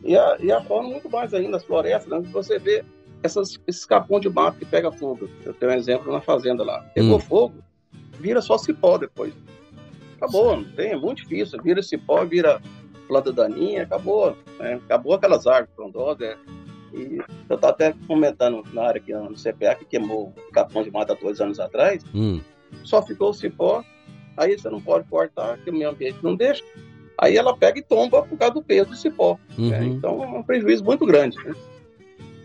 e 0.05 0.17
a, 0.17 0.37
e 0.41 0.53
a 0.53 0.61
forma 0.63 0.91
muito 0.91 1.09
mais 1.09 1.33
ainda, 1.33 1.57
as 1.57 1.65
florestas, 1.65 2.11
né? 2.11 2.29
você 2.31 2.59
vê 2.59 2.85
essas, 3.23 3.59
esses 3.67 3.87
capões 3.87 4.23
de 4.23 4.29
mato 4.29 4.59
que 4.59 4.65
pega 4.65 4.91
fogo. 4.91 5.29
Eu 5.45 5.55
tenho 5.55 5.73
um 5.73 5.75
exemplo 5.75 6.13
na 6.13 6.21
fazenda 6.21 6.65
lá. 6.65 6.81
Pegou 6.95 7.17
hum. 7.17 7.21
fogo, 7.21 7.55
vira 8.19 8.43
só 8.43 8.59
cipó 8.59 8.99
depois. 8.99 9.33
Acabou, 10.17 10.57
não 10.57 10.65
tem, 10.65 10.91
é 10.91 10.97
muito 10.97 11.23
difícil. 11.23 11.63
Vira 11.63 11.83
cipó, 11.83 12.25
vira 12.25 12.61
planta 13.07 13.33
daninha, 13.33 13.85
acabou. 13.85 14.37
Né? 14.59 14.81
Acabou 14.85 15.15
aquelas 15.15 15.47
árvores 15.47 15.75
frondosas. 15.75 16.23
É. 16.23 16.37
E 16.95 17.19
eu 17.49 17.55
estava 17.55 17.73
até 17.73 17.95
comentando 18.07 18.63
na 18.73 18.83
área 18.83 19.01
aqui 19.01 19.13
no 19.13 19.35
CPA 19.35 19.75
que 19.75 19.85
queimou 19.85 20.33
o 20.49 20.53
capão 20.53 20.83
de 20.83 20.91
mata 20.91 21.15
dois 21.15 21.41
anos 21.41 21.59
atrás. 21.59 22.05
Hum. 22.15 22.41
Só 22.85 23.03
ficou 23.03 23.31
o 23.31 23.35
cipó, 23.35 23.85
aí 24.37 24.59
você 24.59 24.69
não 24.69 24.81
pode 24.81 25.07
cortar, 25.09 25.57
porque 25.57 25.71
o 25.71 25.75
meio 25.75 25.91
ambiente 25.91 26.19
não 26.23 26.35
deixa. 26.35 26.63
Aí 27.19 27.37
ela 27.37 27.57
pega 27.57 27.79
e 27.79 27.83
tomba 27.83 28.23
por 28.23 28.37
causa 28.39 28.55
do 28.55 28.63
peso 28.63 28.91
do 28.91 28.97
cipó. 28.97 29.39
Uhum. 29.57 29.69
Né? 29.69 29.85
Então 29.85 30.23
é 30.23 30.27
um 30.27 30.43
prejuízo 30.43 30.85
muito 30.85 31.07
grande. 31.07 31.37
Né? 31.45 31.55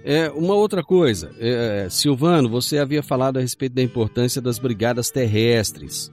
É, 0.04 0.30
uma 0.30 0.54
outra 0.54 0.84
coisa, 0.84 1.32
é, 1.40 1.88
Silvano, 1.90 2.48
você 2.48 2.78
havia 2.78 3.04
falado 3.04 3.38
a 3.38 3.42
respeito 3.42 3.74
da 3.74 3.82
importância 3.82 4.42
das 4.42 4.58
brigadas 4.58 5.10
terrestres. 5.10 6.12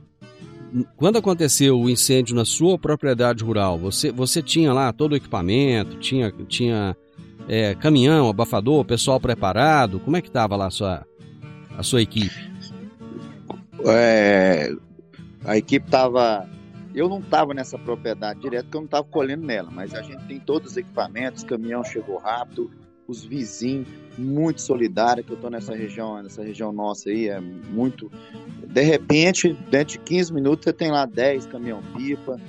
Quando 0.96 1.18
aconteceu 1.18 1.78
o 1.78 1.88
incêndio 1.88 2.34
na 2.34 2.44
sua 2.44 2.76
propriedade 2.76 3.44
rural, 3.44 3.78
você, 3.78 4.10
você 4.10 4.42
tinha 4.42 4.72
lá 4.72 4.92
todo 4.92 5.12
o 5.12 5.16
equipamento, 5.16 5.96
tinha, 5.98 6.32
tinha 6.48 6.96
é, 7.48 7.74
caminhão, 7.74 8.28
abafador, 8.28 8.84
pessoal 8.84 9.20
preparado? 9.20 10.00
Como 10.00 10.16
é 10.16 10.20
que 10.20 10.28
estava 10.28 10.56
lá 10.56 10.66
a 10.66 10.70
sua, 10.70 11.06
a 11.76 11.82
sua 11.82 12.02
equipe? 12.02 12.52
É, 13.86 14.74
a 15.44 15.56
equipe 15.56 15.86
estava. 15.86 16.48
Eu 16.94 17.08
não 17.08 17.18
estava 17.18 17.52
nessa 17.52 17.76
propriedade 17.76 18.40
direto, 18.40 18.64
porque 18.64 18.76
eu 18.76 18.82
não 18.82 18.86
estava 18.86 19.04
colhendo 19.04 19.44
nela, 19.44 19.68
mas 19.70 19.92
a 19.94 20.02
gente 20.02 20.24
tem 20.26 20.38
todos 20.38 20.72
os 20.72 20.76
equipamentos, 20.76 21.42
caminhão 21.42 21.82
chegou 21.82 22.18
rápido, 22.18 22.70
os 23.08 23.24
vizinhos, 23.24 23.88
muito 24.16 24.62
solidários, 24.62 25.26
que 25.26 25.32
eu 25.32 25.36
estou 25.36 25.50
nessa 25.50 25.74
região, 25.74 26.22
nessa 26.22 26.42
região 26.42 26.72
nossa 26.72 27.10
aí, 27.10 27.28
é 27.28 27.40
muito. 27.40 28.10
De 28.64 28.82
repente, 28.82 29.52
dentro 29.70 29.94
de 29.94 29.98
15 29.98 30.32
minutos, 30.32 30.64
você 30.64 30.72
tem 30.72 30.90
lá 30.90 31.04
10 31.04 31.46
caminhão-pipa, 31.46 32.40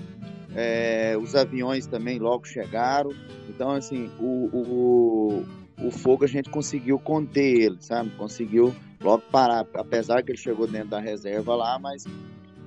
é, 0.55 1.17
os 1.21 1.35
aviões 1.35 1.85
também 1.85 2.19
logo 2.19 2.45
chegaram. 2.45 3.11
Então, 3.49 3.71
assim, 3.71 4.09
o, 4.19 4.49
o, 4.53 5.43
o 5.87 5.91
fogo 5.91 6.23
a 6.23 6.27
gente 6.27 6.49
conseguiu 6.49 6.97
conter 6.97 7.61
ele, 7.61 7.77
sabe? 7.79 8.09
Conseguiu 8.11 8.73
logo 9.01 9.23
parar, 9.31 9.65
apesar 9.73 10.23
que 10.23 10.31
ele 10.31 10.37
chegou 10.37 10.67
dentro 10.67 10.89
da 10.89 10.99
reserva 10.99 11.55
lá, 11.55 11.77
mas 11.77 12.05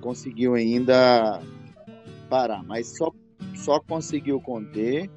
conseguiu 0.00 0.54
ainda 0.54 1.40
parar. 2.28 2.62
Mas 2.62 2.96
só, 2.96 3.10
só 3.54 3.80
conseguiu 3.80 4.40
conter 4.40 5.10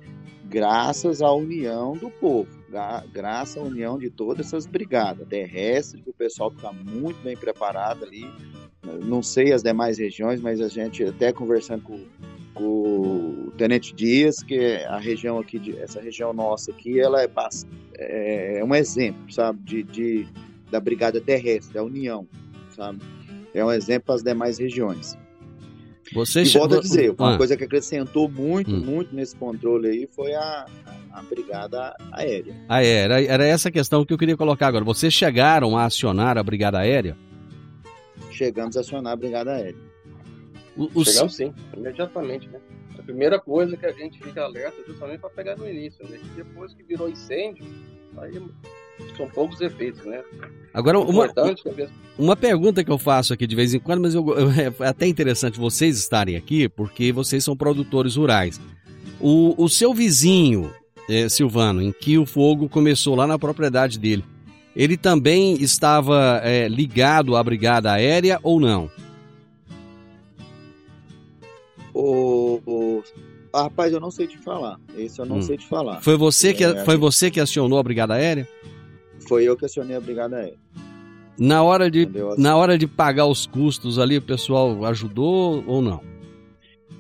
graças 0.45 1.21
à 1.21 1.31
união 1.31 1.93
do 1.93 2.10
povo 2.10 2.62
graças 3.12 3.57
à 3.57 3.62
união 3.62 3.97
de 3.97 4.10
todas 4.10 4.47
essas 4.47 4.65
brigadas 4.65 5.27
terrestres, 5.27 6.01
que 6.03 6.10
o 6.10 6.13
pessoal 6.13 6.51
está 6.51 6.71
muito 6.71 7.21
bem 7.21 7.36
preparado 7.36 8.05
ali. 8.05 8.25
Não 9.04 9.22
sei 9.22 9.54
as 9.54 9.62
demais 9.62 10.00
regiões, 10.00 10.41
mas 10.41 10.60
a 10.60 10.67
gente 10.67 11.04
até 11.04 11.32
conversando 11.32 11.84
com, 11.84 12.00
com 12.54 12.63
o 12.63 13.52
Tenente 13.58 13.94
Dias, 13.94 14.41
que 14.41 14.78
a 14.88 14.98
região 14.98 15.38
aqui, 15.38 15.76
essa 15.80 16.02
região 16.02 16.34
nossa 16.34 16.72
aqui, 16.72 17.00
ela 17.00 17.22
é, 17.22 17.30
é, 17.96 18.60
é 18.60 18.65
um 18.65 18.74
exemplo, 18.74 19.32
sabe, 19.32 19.60
de, 19.63 19.84
de, 19.84 20.28
da 20.72 20.80
brigada 20.80 21.22
terrestre, 21.22 21.76
da 21.76 21.84
união, 21.84 22.28
sabe? 22.76 23.00
É 23.54 23.63
um 23.63 23.72
exemplo 23.72 24.08
para 24.08 24.15
as 24.15 24.24
demais 24.24 24.58
regiões. 24.58 25.17
Você 26.13 26.41
e 26.41 26.46
chegou... 26.46 26.67
volto 26.67 26.80
a 26.80 26.82
dizer, 26.82 27.13
uma 27.17 27.36
ah. 27.36 27.38
coisa 27.38 27.56
que 27.56 27.63
acrescentou 27.63 28.28
muito, 28.28 28.72
hum. 28.72 28.80
muito 28.80 29.15
nesse 29.15 29.36
controle 29.36 29.88
aí 29.88 30.10
foi 30.12 30.34
a, 30.34 30.65
a 31.12 31.22
brigada 31.22 31.96
aérea. 32.12 32.56
Ah, 32.67 32.84
é, 32.84 32.88
era, 32.88 33.24
era 33.24 33.46
essa 33.46 33.70
questão 33.70 34.04
que 34.04 34.13
eu 34.13 34.17
queria 34.17 34.36
colocar 34.36 34.67
agora. 34.67 34.84
Vocês 34.84 35.13
chegaram 35.13 35.78
a 35.78 35.86
acionar 35.86 36.38
a 36.38 36.44
brigada 36.44 36.80
aérea? 36.80 37.15
Chegamos 38.32 38.78
a 38.78 38.80
acionar 38.80 39.13
a 39.13 39.15
brigada 39.15 39.54
aérea. 39.54 39.76
O, 40.76 40.89
o... 40.96 41.06
Chegamos 41.06 41.36
sim, 41.36 41.54
imediatamente, 41.76 42.48
né? 42.50 42.60
A 42.98 43.04
primeira 43.04 43.39
coisa 43.39 43.76
que 43.76 43.86
a 43.86 43.91
gente 43.91 44.20
fica 44.20 44.44
alerta 44.44 44.82
é 44.82 44.86
justamente 44.86 45.20
para 45.20 45.30
pegar 45.30 45.58
no 45.58 45.67
início, 45.67 46.08
né? 46.08 46.20
depois 46.36 46.74
que 46.74 46.84
virou 46.84 47.10
incêndio, 47.10 47.65
aí 48.17 48.34
são 49.17 49.28
poucos 49.30 49.60
efeitos, 49.62 50.06
né? 50.06 50.24
Agora, 50.74 51.00
uma, 51.00 51.30
uma 52.17 52.36
pergunta 52.36 52.84
que 52.84 52.91
eu 52.91 52.98
faço 52.98 53.34
aqui 53.34 53.48
de 53.48 53.56
vez 53.56 53.74
em 53.74 53.80
quando, 53.80 54.02
mas 54.02 54.13
eu, 54.13 54.26
eu, 54.38 54.50
é 54.86 54.88
até 54.88 55.08
interessante 55.08 55.60
vocês 55.60 55.98
estarem 55.98 56.36
aqui, 56.36 56.70
porque 56.70 57.12
vocês 57.12 57.44
são 57.44 57.56
produtores 57.56 58.15
rurais. 58.15 58.60
O, 59.20 59.56
o 59.62 59.67
seu 59.67 59.94
vizinho, 59.94 60.72
é, 61.10 61.28
Silvano, 61.28 61.82
em 61.82 61.91
que 61.91 62.17
o 62.17 62.26
fogo 62.26 62.70
começou 62.70 63.15
lá 63.15 63.28
na 63.28 63.38
propriedade 63.38 64.00
dele, 64.00 64.24
ele 64.75 64.97
também 64.97 65.55
estava 65.62 66.41
é, 66.43 66.67
ligado 66.67 67.36
à 67.36 67.43
brigada 67.43 67.91
aérea 67.91 68.39
ou 68.41 68.60
não? 68.60 68.89
O, 71.93 72.62
o... 72.65 73.03
Ah, 73.53 73.63
rapaz, 73.63 73.91
eu 73.91 73.99
não 73.99 74.12
sei 74.12 74.27
te 74.27 74.38
falar. 74.38 74.79
Esse 74.97 75.19
eu 75.19 75.25
não 75.25 75.38
hum. 75.38 75.41
sei 75.41 75.57
te 75.57 75.67
falar. 75.67 76.01
Foi 76.01 76.15
você 76.15 76.53
que, 76.53 76.63
é, 76.63 76.86
foi 76.86 76.95
você 76.95 77.29
que 77.29 77.39
acionou 77.39 77.77
a 77.79 77.84
brigada 77.84 78.13
aérea? 78.13 78.47
Foi 79.27 79.43
eu 79.43 79.57
que 79.57 79.65
acionei 79.65 79.95
a 79.95 80.01
brigada 80.01 80.38
aérea. 80.38 80.57
Na 81.38 81.63
hora 81.63 81.89
de, 81.89 82.07
na 82.38 82.55
hora 82.55 82.77
de 82.77 82.88
pagar 82.88 83.25
os 83.25 83.45
custos 83.45 83.97
ali, 83.97 84.17
o 84.17 84.21
pessoal 84.21 84.86
ajudou 84.86 85.63
ou 85.65 85.81
não? 85.81 86.01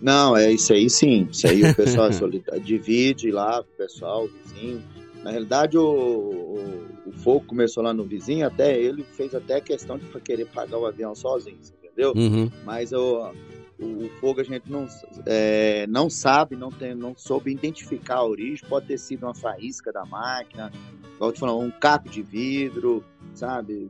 Não, 0.01 0.35
é 0.35 0.51
isso 0.51 0.73
aí 0.73 0.89
sim. 0.89 1.27
Isso 1.31 1.47
aí 1.47 1.63
o 1.63 1.75
pessoal 1.75 2.09
divide 2.63 3.31
lá, 3.31 3.59
o 3.59 3.63
pessoal, 3.77 4.25
o 4.25 4.29
vizinho. 4.29 4.81
Na 5.23 5.29
realidade, 5.29 5.77
o, 5.77 6.40
o, 6.51 7.09
o, 7.09 7.11
fogo 7.11 7.45
começou 7.45 7.83
lá 7.83 7.93
no 7.93 8.03
vizinho, 8.03 8.45
até 8.45 8.77
ele 8.77 9.03
fez 9.03 9.33
até 9.33 9.61
questão 9.61 9.97
de 9.97 10.05
querer 10.21 10.45
pagar 10.47 10.77
o 10.77 10.85
avião 10.85 11.15
sozinho, 11.15 11.57
entendeu? 11.83 12.13
Uhum. 12.15 12.51
Mas 12.65 12.91
o, 12.91 13.31
o, 13.79 14.09
fogo 14.19 14.41
a 14.41 14.43
gente 14.43 14.69
não, 14.69 14.87
é, 15.25 15.87
não 15.87 16.09
sabe, 16.09 16.55
não, 16.55 16.69
tem, 16.69 16.93
não 16.93 17.15
soube 17.15 17.51
identificar 17.51 18.17
a 18.17 18.25
origem. 18.25 18.67
Pode 18.67 18.87
ter 18.87 18.97
sido 18.97 19.25
uma 19.25 19.33
faísca 19.33 19.91
da 19.91 20.05
máquina, 20.05 20.71
igual 21.15 21.29
eu 21.29 21.33
te 21.33 21.39
falando, 21.39 21.61
um 21.61 21.71
caco 21.71 22.09
de 22.09 22.21
vidro, 22.21 23.03
sabe? 23.33 23.89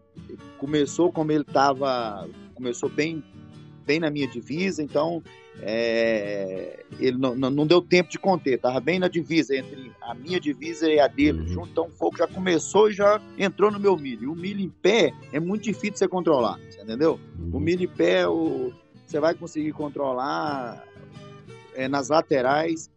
Começou 0.58 1.12
como 1.12 1.32
ele 1.32 1.42
estava, 1.42 2.28
começou 2.54 2.90
bem, 2.90 3.24
bem 3.82 4.00
na 4.00 4.10
minha 4.10 4.28
divisa, 4.28 4.82
então 4.82 5.24
é, 5.60 6.84
ele 7.00 7.18
não, 7.18 7.36
não, 7.36 7.68
deu 7.68 7.82
tempo 7.82 8.10
de 8.10 8.18
conter, 8.18 8.56
estava 8.56 8.80
bem 8.80 9.00
na 9.00 9.08
divisa 9.08 9.56
entre 9.56 9.92
a 10.02 10.14
minha 10.14 10.40
divisa 10.40 10.90
e 10.90 11.00
a 11.00 11.08
dele. 11.08 11.42
Uhum. 11.42 11.48
Junto, 11.48 11.70
então 11.72 11.88
o 11.88 11.92
fogo 11.92 12.18
já 12.18 12.28
começou 12.28 12.90
e 12.90 12.94
já 12.94 13.22
entrou 13.38 13.70
no 13.70 13.80
meu 13.80 13.98
milho. 13.98 14.24
E 14.24 14.28
o 14.28 14.36
milho 14.36 14.62
em 14.62 14.70
pé 14.70 15.14
é 15.32 15.40
muito 15.40 15.64
difícil 15.64 15.92
de 15.92 16.00
você 16.00 16.08
controlar, 16.08 16.60
você 16.70 16.82
entendeu? 16.82 17.20
Uhum. 17.38 17.52
O 17.54 17.60
milho 17.60 17.84
em 17.84 17.88
pé 17.88 18.28
o, 18.28 18.74
você 19.06 19.20
vai 19.20 19.34
conseguir 19.34 19.74
controlar 19.74 20.84
é, 21.76 21.88
nas 21.88 22.10
laterais 22.10 22.90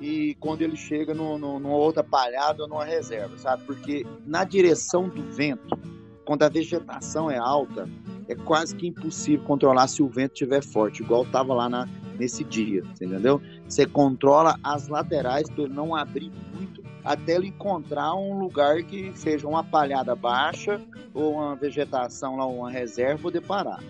e 0.00 0.36
quando 0.40 0.62
ele 0.62 0.76
chega 0.76 1.12
no, 1.14 1.38
no, 1.38 1.58
numa 1.58 1.74
outra 1.74 2.04
palhada 2.04 2.62
ou 2.62 2.68
numa 2.68 2.84
reserva, 2.84 3.36
sabe? 3.38 3.64
Porque 3.64 4.06
na 4.24 4.44
direção 4.44 5.08
do 5.08 5.22
vento, 5.22 5.76
quando 6.24 6.42
a 6.42 6.48
vegetação 6.48 7.30
é 7.30 7.38
alta, 7.38 7.88
é 8.28 8.34
quase 8.34 8.74
que 8.74 8.86
impossível 8.86 9.44
controlar 9.44 9.86
se 9.88 10.02
o 10.02 10.08
vento 10.08 10.32
estiver 10.32 10.62
forte, 10.62 11.02
igual 11.02 11.22
estava 11.22 11.54
lá 11.54 11.68
na, 11.68 11.88
nesse 12.18 12.42
dia, 12.44 12.82
entendeu? 12.90 13.40
Você 13.68 13.86
controla 13.86 14.58
as 14.62 14.88
laterais 14.88 15.48
para 15.48 15.68
não 15.68 15.94
abrir 15.94 16.32
muito 16.54 16.82
até 17.04 17.36
ele 17.36 17.48
encontrar 17.48 18.14
um 18.16 18.38
lugar 18.38 18.82
que 18.82 19.12
seja 19.14 19.46
uma 19.46 19.62
palhada 19.62 20.14
baixa 20.16 20.80
ou 21.14 21.34
uma 21.34 21.54
vegetação 21.54 22.36
lá, 22.36 22.44
uma 22.46 22.70
reserva 22.70 23.22
poder 23.22 23.42
parar. 23.42 23.80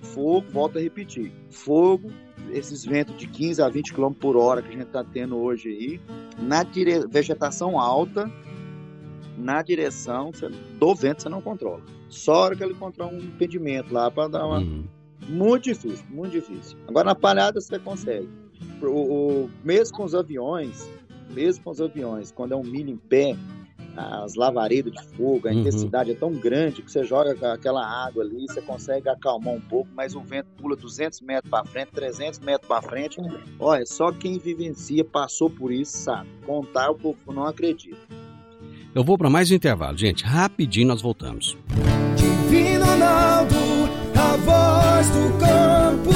Fogo, 0.00 0.46
volto 0.50 0.78
a 0.78 0.80
repetir, 0.80 1.30
fogo, 1.50 2.10
esses 2.50 2.86
ventos 2.86 3.14
de 3.18 3.26
15 3.26 3.60
a 3.60 3.68
20 3.68 3.92
km 3.92 4.12
por 4.12 4.36
hora 4.36 4.62
que 4.62 4.68
a 4.68 4.72
gente 4.72 4.86
está 4.86 5.04
tendo 5.04 5.36
hoje 5.36 5.68
aí, 5.68 6.00
na 6.38 6.62
dire... 6.62 7.06
vegetação 7.06 7.78
alta, 7.78 8.30
na 9.36 9.60
direção 9.60 10.32
do 10.78 10.94
vento 10.94 11.22
você 11.22 11.28
não 11.28 11.42
controla. 11.42 11.82
Só 12.08 12.34
a 12.34 12.38
hora 12.38 12.56
que 12.56 12.62
ele 12.62 12.72
encontrar 12.72 13.06
um 13.06 13.18
impedimento 13.18 13.92
lá 13.92 14.10
para 14.10 14.28
dar 14.28 14.46
uma. 14.46 14.58
Uhum. 14.58 14.84
Muito 15.28 15.64
difícil, 15.64 16.04
muito 16.08 16.32
difícil. 16.32 16.78
Agora 16.86 17.06
na 17.06 17.14
palhada 17.14 17.60
você 17.60 17.78
consegue. 17.78 18.28
O, 18.80 18.86
o, 18.86 19.50
mesmo 19.64 19.96
com 19.96 20.04
os 20.04 20.14
aviões, 20.14 20.88
mesmo 21.30 21.64
com 21.64 21.70
os 21.70 21.80
aviões, 21.80 22.30
quando 22.30 22.52
é 22.52 22.56
um 22.56 22.62
milho 22.62 22.90
em 22.90 22.96
pé, 22.96 23.36
as 23.98 24.34
lavaredas 24.36 24.92
de 24.92 25.04
fogo, 25.16 25.48
a 25.48 25.50
uhum. 25.50 25.58
intensidade 25.58 26.12
é 26.12 26.14
tão 26.14 26.32
grande 26.32 26.82
que 26.82 26.90
você 26.90 27.04
joga 27.04 27.52
aquela 27.52 27.84
água 27.84 28.22
ali, 28.22 28.46
você 28.46 28.62
consegue 28.62 29.08
acalmar 29.08 29.54
um 29.54 29.60
pouco, 29.60 29.90
mas 29.94 30.14
o 30.14 30.20
vento 30.20 30.48
pula 30.56 30.76
200 30.76 31.20
metros 31.20 31.50
para 31.50 31.64
frente, 31.64 31.90
300 31.92 32.38
metros 32.40 32.68
para 32.68 32.80
frente. 32.80 33.20
Olha, 33.58 33.84
só 33.84 34.12
quem 34.12 34.38
vivencia, 34.38 35.04
passou 35.04 35.50
por 35.50 35.72
isso, 35.72 35.96
sabe. 35.98 36.28
Contar, 36.46 36.90
o 36.90 36.94
povo 36.94 37.18
não 37.32 37.44
acredita. 37.44 37.98
Eu 38.94 39.04
vou 39.04 39.18
para 39.18 39.28
mais 39.28 39.50
um 39.50 39.54
intervalo, 39.54 39.96
gente. 39.96 40.24
Rapidinho 40.24 40.88
nós 40.88 41.02
voltamos. 41.02 41.56
Divino 42.98 43.12
Ronaldo, 43.12 43.90
a 44.16 44.36
voz 44.36 45.08
do 45.10 45.38
campo. 45.38 46.12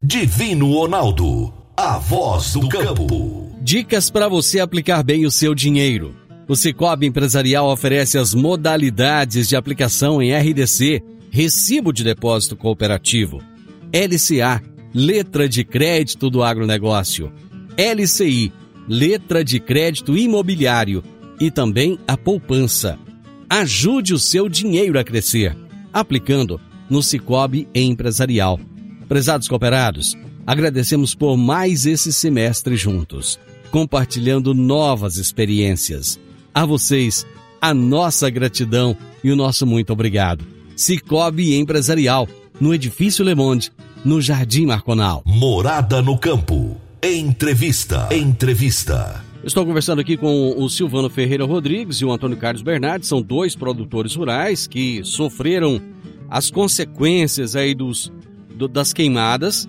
Divino 0.00 0.72
Ronaldo, 0.72 1.52
a 1.76 1.98
voz 1.98 2.52
do 2.52 2.68
campo. 2.68 3.52
Dicas 3.60 4.10
para 4.10 4.28
você 4.28 4.60
aplicar 4.60 5.02
bem 5.02 5.26
o 5.26 5.30
seu 5.30 5.56
dinheiro. 5.56 6.14
O 6.46 6.54
Cicobi 6.54 7.06
Empresarial 7.06 7.68
oferece 7.68 8.16
as 8.16 8.32
modalidades 8.32 9.48
de 9.48 9.56
aplicação 9.56 10.22
em 10.22 10.32
RDC, 10.32 11.02
Recibo 11.30 11.92
de 11.92 12.04
Depósito 12.04 12.56
Cooperativo, 12.56 13.42
LCA, 13.92 14.62
Letra 14.94 15.48
de 15.48 15.64
Crédito 15.64 16.30
do 16.30 16.44
Agronegócio, 16.44 17.32
LCI, 17.76 18.52
Letra 18.86 19.44
de 19.44 19.58
Crédito 19.58 20.16
Imobiliário 20.16 21.02
e 21.40 21.50
também 21.50 21.98
a 22.06 22.16
poupança. 22.16 22.98
Ajude 23.48 24.12
o 24.12 24.18
seu 24.18 24.48
dinheiro 24.48 24.98
a 24.98 25.04
crescer, 25.04 25.56
aplicando 25.92 26.60
no 26.88 27.02
Cicobi 27.02 27.68
Empresarial. 27.74 28.60
Prezados 29.08 29.48
cooperados, 29.48 30.16
agradecemos 30.46 31.14
por 31.14 31.36
mais 31.36 31.86
esse 31.86 32.12
semestre 32.12 32.76
juntos, 32.76 33.38
compartilhando 33.70 34.52
novas 34.52 35.16
experiências. 35.16 36.18
A 36.54 36.66
vocês, 36.66 37.26
a 37.60 37.72
nossa 37.72 38.28
gratidão 38.28 38.96
e 39.22 39.30
o 39.30 39.36
nosso 39.36 39.66
muito 39.66 39.92
obrigado. 39.92 40.44
Cicobi 40.76 41.54
Empresarial, 41.56 42.28
no 42.60 42.74
Edifício 42.74 43.24
Le 43.24 43.34
Monde, 43.34 43.72
no 44.04 44.20
Jardim 44.20 44.66
Marconal. 44.66 45.22
Morada 45.26 46.02
no 46.02 46.18
campo. 46.18 46.76
Entrevista. 47.02 48.08
Entrevista. 48.10 49.27
Estou 49.44 49.64
conversando 49.64 50.00
aqui 50.00 50.16
com 50.16 50.50
o 50.58 50.68
Silvano 50.68 51.08
Ferreira 51.08 51.44
Rodrigues 51.44 51.98
e 51.98 52.04
o 52.04 52.10
Antônio 52.10 52.36
Carlos 52.36 52.60
Bernardes, 52.60 53.08
são 53.08 53.22
dois 53.22 53.54
produtores 53.54 54.14
rurais 54.14 54.66
que 54.66 55.00
sofreram 55.04 55.80
as 56.28 56.50
consequências 56.50 57.54
aí 57.54 57.72
dos, 57.72 58.12
do, 58.54 58.66
das 58.66 58.92
queimadas 58.92 59.68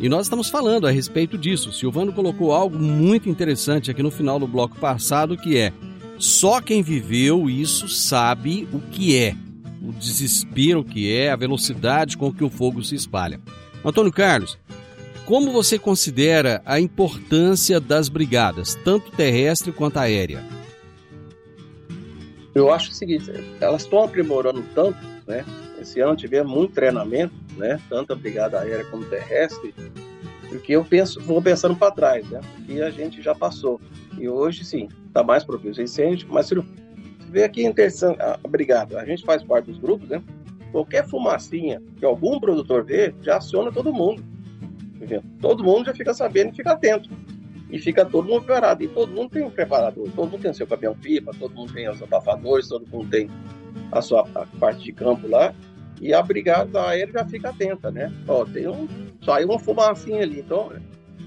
e 0.00 0.08
nós 0.08 0.26
estamos 0.26 0.50
falando 0.50 0.86
a 0.86 0.90
respeito 0.90 1.38
disso. 1.38 1.70
O 1.70 1.72
Silvano 1.72 2.12
colocou 2.12 2.52
algo 2.52 2.76
muito 2.76 3.28
interessante 3.28 3.88
aqui 3.88 4.02
no 4.02 4.10
final 4.10 4.40
do 4.40 4.48
bloco 4.48 4.76
passado 4.78 5.36
que 5.36 5.56
é 5.56 5.72
só 6.18 6.60
quem 6.60 6.82
viveu 6.82 7.48
isso 7.48 7.88
sabe 7.88 8.68
o 8.72 8.80
que 8.80 9.16
é, 9.16 9.36
o 9.80 9.92
desespero 9.92 10.82
que 10.82 11.12
é, 11.12 11.30
a 11.30 11.36
velocidade 11.36 12.16
com 12.16 12.32
que 12.32 12.42
o 12.42 12.50
fogo 12.50 12.82
se 12.82 12.96
espalha. 12.96 13.40
Antônio 13.84 14.12
Carlos, 14.12 14.58
como 15.26 15.52
você 15.52 15.78
considera 15.78 16.60
a 16.64 16.78
importância 16.78 17.80
das 17.80 18.08
brigadas, 18.08 18.74
tanto 18.84 19.10
terrestre 19.10 19.72
quanto 19.72 19.98
aérea? 19.98 20.44
Eu 22.54 22.72
acho 22.72 22.90
o 22.90 22.94
seguinte, 22.94 23.30
elas 23.60 23.82
estão 23.82 24.04
aprimorando 24.04 24.62
tanto, 24.74 24.98
né? 25.26 25.44
Esse 25.80 26.00
ano 26.00 26.14
tivemos 26.14 26.52
muito 26.52 26.74
treinamento, 26.74 27.34
né? 27.56 27.80
Tanto 27.88 28.12
a 28.12 28.16
brigada 28.16 28.60
aérea 28.60 28.84
como 28.84 29.04
terrestre, 29.04 29.74
porque 30.48 30.72
eu 30.72 30.84
penso, 30.84 31.20
vou 31.20 31.42
pensando 31.42 31.74
para 31.74 31.90
trás, 31.90 32.28
né? 32.30 32.40
Porque 32.54 32.80
a 32.80 32.90
gente 32.90 33.20
já 33.20 33.34
passou. 33.34 33.80
E 34.16 34.28
hoje, 34.28 34.64
sim, 34.64 34.88
está 35.08 35.22
mais 35.22 35.42
propício 35.42 35.80
a 35.80 35.84
incêndio, 35.84 36.28
mas 36.30 36.46
se 36.46 36.54
vê 37.28 37.44
aqui 37.44 37.64
interessante 37.64 38.20
a 38.20 38.38
brigada, 38.48 39.00
a 39.00 39.04
gente 39.04 39.24
faz 39.24 39.42
parte 39.42 39.66
dos 39.66 39.78
grupos, 39.78 40.08
né? 40.08 40.22
Qualquer 40.70 41.08
fumacinha 41.08 41.82
que 41.98 42.04
algum 42.04 42.38
produtor 42.38 42.84
vê, 42.84 43.14
já 43.22 43.38
aciona 43.38 43.72
todo 43.72 43.92
mundo. 43.92 44.33
Todo 45.40 45.64
mundo 45.64 45.86
já 45.86 45.94
fica 45.94 46.14
sabendo 46.14 46.52
e 46.52 46.56
fica 46.56 46.72
atento. 46.72 47.10
E 47.70 47.78
fica 47.78 48.04
todo 48.04 48.28
mundo 48.28 48.42
preparado. 48.42 48.82
E 48.82 48.88
todo 48.88 49.12
mundo 49.12 49.30
tem 49.30 49.42
um 49.44 49.50
preparador, 49.50 50.08
todo 50.14 50.30
mundo 50.30 50.42
tem 50.42 50.50
o 50.50 50.54
seu 50.54 50.66
caminhão 50.66 50.94
pipa, 50.94 51.32
todo 51.38 51.54
mundo 51.54 51.72
tem 51.72 51.88
os 51.88 52.02
abafadores, 52.02 52.68
todo 52.68 52.86
mundo 52.86 53.10
tem 53.10 53.28
a 53.90 54.00
sua 54.00 54.28
a 54.34 54.46
parte 54.58 54.84
de 54.84 54.92
campo 54.92 55.26
lá. 55.26 55.54
E 56.00 56.12
a 56.12 56.22
brigada 56.22 56.88
aérea 56.88 57.12
já 57.12 57.24
fica 57.24 57.50
atenta, 57.50 57.90
né? 57.90 58.12
Ó, 58.28 58.44
tem 58.44 58.68
um. 58.68 58.88
Saiu 59.24 59.48
uma 59.48 59.58
fumacinha 59.58 60.22
ali. 60.22 60.40
Então, 60.40 60.72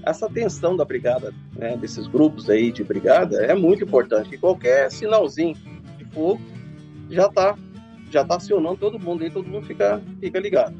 essa 0.04 0.28
tensão 0.28 0.76
da 0.76 0.84
brigada, 0.84 1.34
né, 1.56 1.76
desses 1.76 2.06
grupos 2.06 2.48
aí 2.48 2.70
de 2.70 2.84
brigada, 2.84 3.44
é 3.44 3.54
muito 3.54 3.84
importante. 3.84 4.28
Que 4.30 4.38
qualquer 4.38 4.90
sinalzinho 4.90 5.56
de 5.98 6.04
fogo 6.06 6.40
já 7.10 7.26
está 7.26 7.56
já 8.10 8.24
tá 8.24 8.36
acionando 8.36 8.76
todo 8.76 8.98
mundo 8.98 9.22
aí, 9.22 9.30
todo 9.30 9.48
mundo 9.48 9.66
fica, 9.66 10.00
fica 10.20 10.40
ligado. 10.40 10.74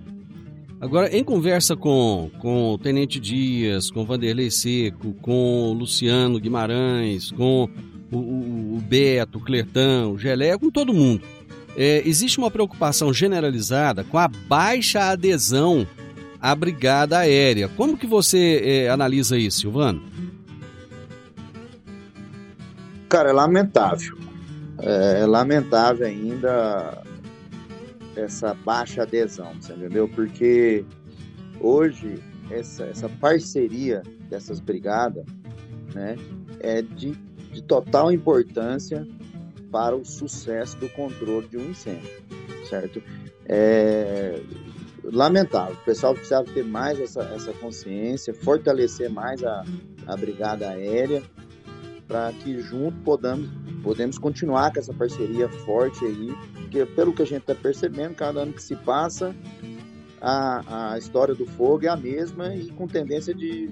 Agora, 0.80 1.14
em 1.14 1.24
conversa 1.24 1.74
com, 1.74 2.30
com 2.38 2.74
o 2.74 2.78
Tenente 2.78 3.18
Dias, 3.18 3.90
com 3.90 4.04
Vanderlei 4.04 4.48
Seco, 4.48 5.12
com 5.14 5.74
Luciano 5.76 6.38
Guimarães, 6.38 7.32
com 7.32 7.68
o, 8.12 8.16
o, 8.16 8.76
o 8.76 8.80
Beto, 8.80 9.38
o 9.38 9.40
Clertão, 9.40 10.12
o 10.12 10.18
Gelé, 10.18 10.56
com 10.56 10.70
todo 10.70 10.94
mundo, 10.94 11.22
é, 11.76 12.02
existe 12.06 12.38
uma 12.38 12.50
preocupação 12.50 13.12
generalizada 13.12 14.04
com 14.04 14.18
a 14.18 14.28
baixa 14.28 15.10
adesão 15.10 15.84
à 16.40 16.54
brigada 16.54 17.18
aérea. 17.18 17.68
Como 17.68 17.96
que 17.96 18.06
você 18.06 18.62
é, 18.64 18.88
analisa 18.88 19.36
isso, 19.36 19.60
Silvano? 19.60 20.00
Cara, 23.08 23.30
é 23.30 23.32
lamentável. 23.32 24.16
É, 24.78 25.22
é 25.22 25.26
lamentável 25.26 26.06
ainda 26.06 27.02
essa 28.18 28.54
baixa 28.54 29.02
adesão, 29.02 29.54
você 29.54 29.72
entendeu? 29.72 30.08
Porque 30.08 30.84
hoje 31.60 32.22
essa, 32.50 32.84
essa 32.84 33.08
parceria 33.08 34.02
dessas 34.28 34.60
brigadas 34.60 35.24
né, 35.94 36.16
é 36.60 36.82
de, 36.82 37.12
de 37.52 37.62
total 37.62 38.12
importância 38.12 39.06
para 39.70 39.94
o 39.94 40.04
sucesso 40.04 40.76
do 40.78 40.88
controle 40.90 41.46
de 41.48 41.56
um 41.56 41.70
incêndio, 41.70 42.10
certo? 42.68 43.02
É 43.46 44.40
lamentável. 45.12 45.74
O 45.74 45.84
pessoal 45.84 46.14
precisa 46.14 46.44
ter 46.44 46.64
mais 46.64 47.00
essa, 47.00 47.22
essa 47.22 47.52
consciência, 47.54 48.34
fortalecer 48.34 49.10
mais 49.10 49.42
a, 49.42 49.64
a 50.06 50.16
brigada 50.16 50.68
aérea, 50.68 51.22
para 52.08 52.32
que 52.32 52.60
junto 52.62 52.96
podamos, 53.02 53.48
podemos 53.82 54.18
continuar 54.18 54.72
com 54.72 54.80
essa 54.80 54.94
parceria 54.94 55.48
forte 55.48 56.04
aí, 56.04 56.34
porque 56.54 56.86
pelo 56.86 57.12
que 57.12 57.22
a 57.22 57.26
gente 57.26 57.42
está 57.42 57.54
percebendo, 57.54 58.14
cada 58.14 58.40
ano 58.40 58.52
que 58.54 58.62
se 58.62 58.74
passa, 58.74 59.36
a, 60.20 60.92
a 60.94 60.98
história 60.98 61.34
do 61.34 61.46
fogo 61.46 61.84
é 61.84 61.88
a 61.88 61.96
mesma 61.96 62.54
e 62.54 62.70
com 62.72 62.88
tendência 62.88 63.34
de 63.34 63.70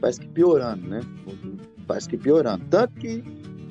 parece 0.00 0.20
que 0.20 0.28
piorando, 0.28 0.86
né? 0.86 1.00
Parece 1.86 2.08
que 2.08 2.16
piorando. 2.16 2.64
Tanto 2.70 2.94
que 2.94 3.22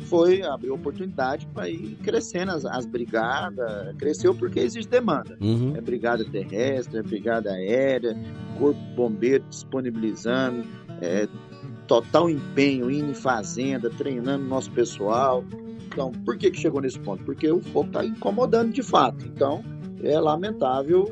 foi 0.04 0.44
abrir 0.44 0.72
oportunidade 0.72 1.48
para 1.48 1.70
ir 1.70 1.96
crescendo 2.04 2.52
as, 2.52 2.66
as, 2.66 2.86
brigadas. 2.86 3.96
Cresceu 3.98 4.36
porque 4.36 4.60
existe 4.60 4.89
demanda. 4.89 5.38
Uhum. 5.42 5.76
É 5.76 5.82
brigada 5.82 6.24
terrestre, 6.26 7.00
é 7.00 7.04
brigada 7.04 7.52
aérea, 7.52 8.16
corpo 8.60 8.80
bombeiro 8.96 9.44
disponibilizando, 9.50 10.66
é, 11.02 11.28
total 11.93 12.27
empenho, 12.27 12.89
indo 12.89 13.12
em 13.12 13.13
fazenda, 13.13 13.88
treinando 13.88 14.43
nosso 14.45 14.71
pessoal. 14.71 15.43
Então, 15.88 16.12
por 16.25 16.38
que, 16.38 16.49
que 16.49 16.60
chegou 16.60 16.82
nesse 16.82 16.97
ponto? 16.97 17.23
Porque 17.23 17.51
o 17.51 17.62
fogo 17.62 17.88
está 17.88 18.03
incomodando 18.03 18.73
de 18.73 18.82
fato. 18.82 19.23
Então, 19.25 19.63
é 20.01 20.19
lamentável 20.19 21.08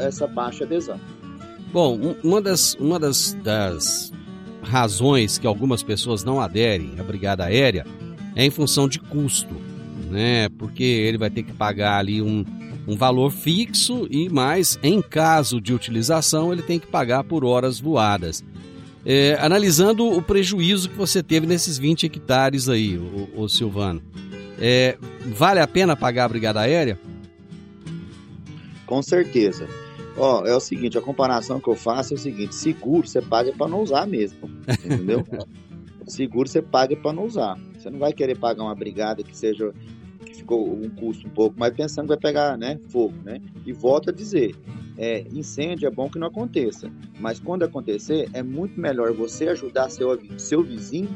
essa 0.00 0.28
baixa 0.28 0.62
adesão. 0.64 1.00
Bom, 1.72 2.14
uma 2.22 2.40
das, 2.40 2.74
uma 2.74 2.96
das, 3.00 3.36
das 3.42 4.12
razões 4.62 5.36
que 5.36 5.48
algumas 5.48 5.82
pessoas 5.82 6.22
não 6.22 6.40
aderem 6.40 6.94
à 7.00 7.02
brigada 7.02 7.44
aérea 7.44 7.84
é 8.36 8.44
em 8.44 8.50
função 8.50 8.86
de 8.86 9.00
custo, 9.00 9.56
né? 10.08 10.48
Porque 10.50 10.84
ele 10.84 11.18
vai 11.18 11.30
ter 11.30 11.42
que 11.42 11.52
pagar 11.52 11.98
ali 11.98 12.22
um, 12.22 12.44
um 12.86 12.94
valor 12.94 13.32
fixo 13.32 14.06
e 14.08 14.28
mais, 14.28 14.78
em 14.80 15.02
caso 15.02 15.60
de 15.60 15.74
utilização, 15.74 16.52
ele 16.52 16.62
tem 16.62 16.78
que 16.78 16.86
pagar 16.86 17.24
por 17.24 17.44
horas 17.44 17.80
voadas. 17.80 18.44
É, 19.04 19.36
analisando 19.40 20.06
o 20.06 20.22
prejuízo 20.22 20.88
que 20.88 20.96
você 20.96 21.22
teve 21.22 21.46
nesses 21.46 21.76
20 21.76 22.06
hectares 22.06 22.68
aí, 22.68 22.96
o, 22.96 23.28
o 23.34 23.48
Silvano, 23.48 24.00
é, 24.60 24.96
vale 25.26 25.60
a 25.60 25.66
pena 25.66 25.96
pagar 25.96 26.26
a 26.26 26.28
brigada 26.28 26.60
aérea? 26.60 26.98
Com 28.86 29.02
certeza. 29.02 29.66
Ó, 30.16 30.44
é 30.46 30.54
o 30.54 30.60
seguinte, 30.60 30.98
a 30.98 31.00
comparação 31.00 31.58
que 31.58 31.68
eu 31.68 31.74
faço 31.74 32.14
é 32.14 32.16
o 32.16 32.18
seguinte, 32.18 32.54
seguro 32.54 33.06
você 33.08 33.20
paga 33.20 33.52
para 33.52 33.66
não 33.66 33.82
usar 33.82 34.06
mesmo, 34.06 34.48
entendeu? 34.84 35.24
seguro 36.06 36.48
você 36.48 36.60
paga 36.60 36.94
para 36.94 37.12
não 37.12 37.24
usar. 37.24 37.58
Você 37.76 37.88
não 37.90 37.98
vai 37.98 38.12
querer 38.12 38.36
pagar 38.36 38.62
uma 38.62 38.74
brigada 38.74 39.22
que 39.22 39.36
seja 39.36 39.72
que 40.24 40.34
ficou 40.34 40.72
um 40.72 40.88
custo 40.90 41.26
um 41.26 41.30
pouco 41.30 41.58
mais 41.58 41.74
pensando 41.74 42.04
que 42.04 42.08
vai 42.10 42.18
pegar, 42.18 42.56
né, 42.56 42.78
fogo, 42.88 43.14
né? 43.24 43.40
E 43.66 43.72
volto 43.72 44.10
a 44.10 44.12
dizer, 44.12 44.54
é, 45.02 45.26
incêndio 45.32 45.88
é 45.88 45.90
bom 45.90 46.08
que 46.08 46.16
não 46.16 46.28
aconteça, 46.28 46.88
mas 47.18 47.40
quando 47.40 47.64
acontecer 47.64 48.30
é 48.32 48.40
muito 48.40 48.80
melhor 48.80 49.12
você 49.12 49.48
ajudar 49.48 49.90
seu 49.90 50.16
seu 50.38 50.62
vizinho 50.62 51.08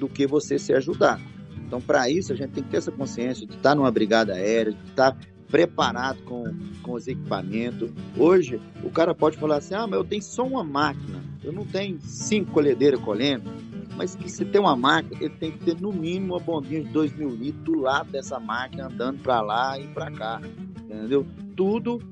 do 0.00 0.08
que 0.08 0.26
você 0.26 0.58
se 0.58 0.72
ajudar. 0.72 1.20
Então, 1.64 1.80
para 1.80 2.10
isso, 2.10 2.32
a 2.32 2.36
gente 2.36 2.50
tem 2.50 2.64
que 2.64 2.70
ter 2.70 2.78
essa 2.78 2.90
consciência 2.90 3.46
de 3.46 3.54
estar 3.54 3.76
numa 3.76 3.92
brigada 3.92 4.32
aérea, 4.32 4.72
de 4.72 4.82
estar 4.82 5.16
preparado 5.46 6.20
com, 6.24 6.42
com 6.82 6.94
os 6.94 7.06
equipamentos. 7.06 7.92
Hoje, 8.18 8.60
o 8.82 8.90
cara 8.90 9.14
pode 9.14 9.36
falar 9.36 9.58
assim: 9.58 9.74
ah, 9.74 9.86
mas 9.86 10.00
eu 10.00 10.04
tenho 10.04 10.22
só 10.22 10.44
uma 10.44 10.64
máquina, 10.64 11.22
eu 11.44 11.52
não 11.52 11.64
tenho 11.64 12.00
cinco 12.00 12.50
colhedeiras 12.50 12.98
colhendo. 12.98 13.48
mas 13.96 14.18
se 14.26 14.44
tem 14.44 14.60
uma 14.60 14.74
máquina, 14.74 15.16
ele 15.20 15.36
tem 15.36 15.52
que 15.52 15.64
ter 15.66 15.80
no 15.80 15.92
mínimo 15.92 16.34
uma 16.34 16.40
bombinha 16.40 16.82
de 16.82 16.88
2 16.88 17.16
mil 17.16 17.28
litros 17.28 17.62
do 17.62 17.78
lado 17.78 18.10
dessa 18.10 18.40
máquina, 18.40 18.88
andando 18.88 19.22
para 19.22 19.40
lá 19.40 19.78
e 19.78 19.86
para 19.86 20.10
cá, 20.10 20.40
entendeu? 20.82 21.24
Tudo 21.54 22.02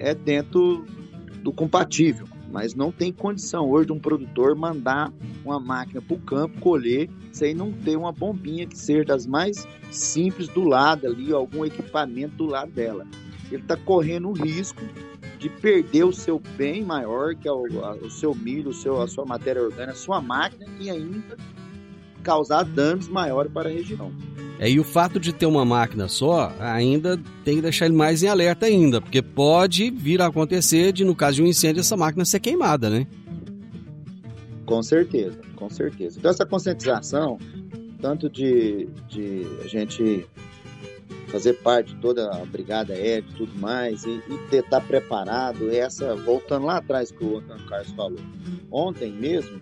é 0.00 0.14
dentro 0.14 0.84
do 1.42 1.52
compatível, 1.52 2.26
mas 2.50 2.74
não 2.74 2.90
tem 2.90 3.12
condição 3.12 3.68
hoje 3.70 3.86
de 3.86 3.92
um 3.92 3.98
produtor 3.98 4.54
mandar 4.54 5.12
uma 5.44 5.60
máquina 5.60 6.00
para 6.00 6.14
o 6.14 6.20
campo 6.20 6.60
colher 6.60 7.08
sem 7.32 7.54
não 7.54 7.72
ter 7.72 7.96
uma 7.96 8.12
bombinha 8.12 8.66
que 8.66 8.76
seja 8.76 9.04
das 9.04 9.26
mais 9.26 9.66
simples 9.90 10.48
do 10.48 10.64
lado 10.64 11.06
ali, 11.06 11.32
algum 11.32 11.64
equipamento 11.64 12.36
do 12.36 12.46
lado 12.46 12.70
dela. 12.72 13.06
Ele 13.50 13.62
está 13.62 13.76
correndo 13.76 14.28
o 14.28 14.32
risco 14.32 14.82
de 15.38 15.48
perder 15.48 16.04
o 16.04 16.12
seu 16.12 16.40
bem 16.56 16.84
maior, 16.84 17.34
que 17.34 17.46
é 17.46 17.52
o, 17.52 17.84
a, 17.84 17.94
o 17.94 18.10
seu 18.10 18.34
milho, 18.34 18.70
o 18.70 18.74
seu, 18.74 19.00
a 19.00 19.06
sua 19.06 19.24
matéria 19.24 19.62
orgânica, 19.62 19.92
a 19.92 19.96
sua 19.96 20.20
máquina, 20.20 20.66
e 20.80 20.90
ainda 20.90 21.36
causar 22.22 22.64
danos 22.64 23.08
maiores 23.08 23.52
para 23.52 23.68
a 23.68 23.72
região. 23.72 24.12
É, 24.58 24.68
e 24.68 24.80
o 24.80 24.84
fato 24.84 25.20
de 25.20 25.32
ter 25.32 25.46
uma 25.46 25.64
máquina 25.64 26.08
só, 26.08 26.52
ainda 26.58 27.18
tem 27.44 27.56
que 27.56 27.62
deixar 27.62 27.86
ele 27.86 27.94
mais 27.94 28.22
em 28.22 28.26
alerta 28.26 28.66
ainda, 28.66 29.00
porque 29.00 29.22
pode 29.22 29.90
vir 29.90 30.20
a 30.20 30.26
acontecer 30.26 30.92
de, 30.92 31.04
no 31.04 31.14
caso 31.14 31.36
de 31.36 31.42
um 31.42 31.46
incêndio, 31.46 31.80
essa 31.80 31.96
máquina 31.96 32.24
ser 32.24 32.40
queimada, 32.40 32.90
né? 32.90 33.06
Com 34.66 34.82
certeza, 34.82 35.38
com 35.54 35.70
certeza. 35.70 36.18
Então 36.18 36.30
essa 36.30 36.44
conscientização, 36.44 37.38
tanto 38.00 38.28
de, 38.28 38.88
de 39.08 39.46
a 39.64 39.68
gente 39.68 40.26
fazer 41.28 41.54
parte 41.54 41.94
de 41.94 42.00
toda 42.00 42.28
a 42.34 42.44
brigada 42.44 42.92
aérea 42.94 43.24
e 43.30 43.34
tudo 43.34 43.56
mais, 43.60 44.04
e, 44.04 44.20
e 44.28 44.56
estar 44.56 44.80
tá 44.80 44.80
preparado, 44.80 45.70
essa, 45.70 46.16
voltando 46.16 46.66
lá 46.66 46.78
atrás 46.78 47.12
que 47.12 47.22
o 47.22 47.38
Antônio 47.38 47.66
Carlos 47.66 47.92
falou, 47.92 48.20
ontem 48.70 49.12
mesmo, 49.12 49.60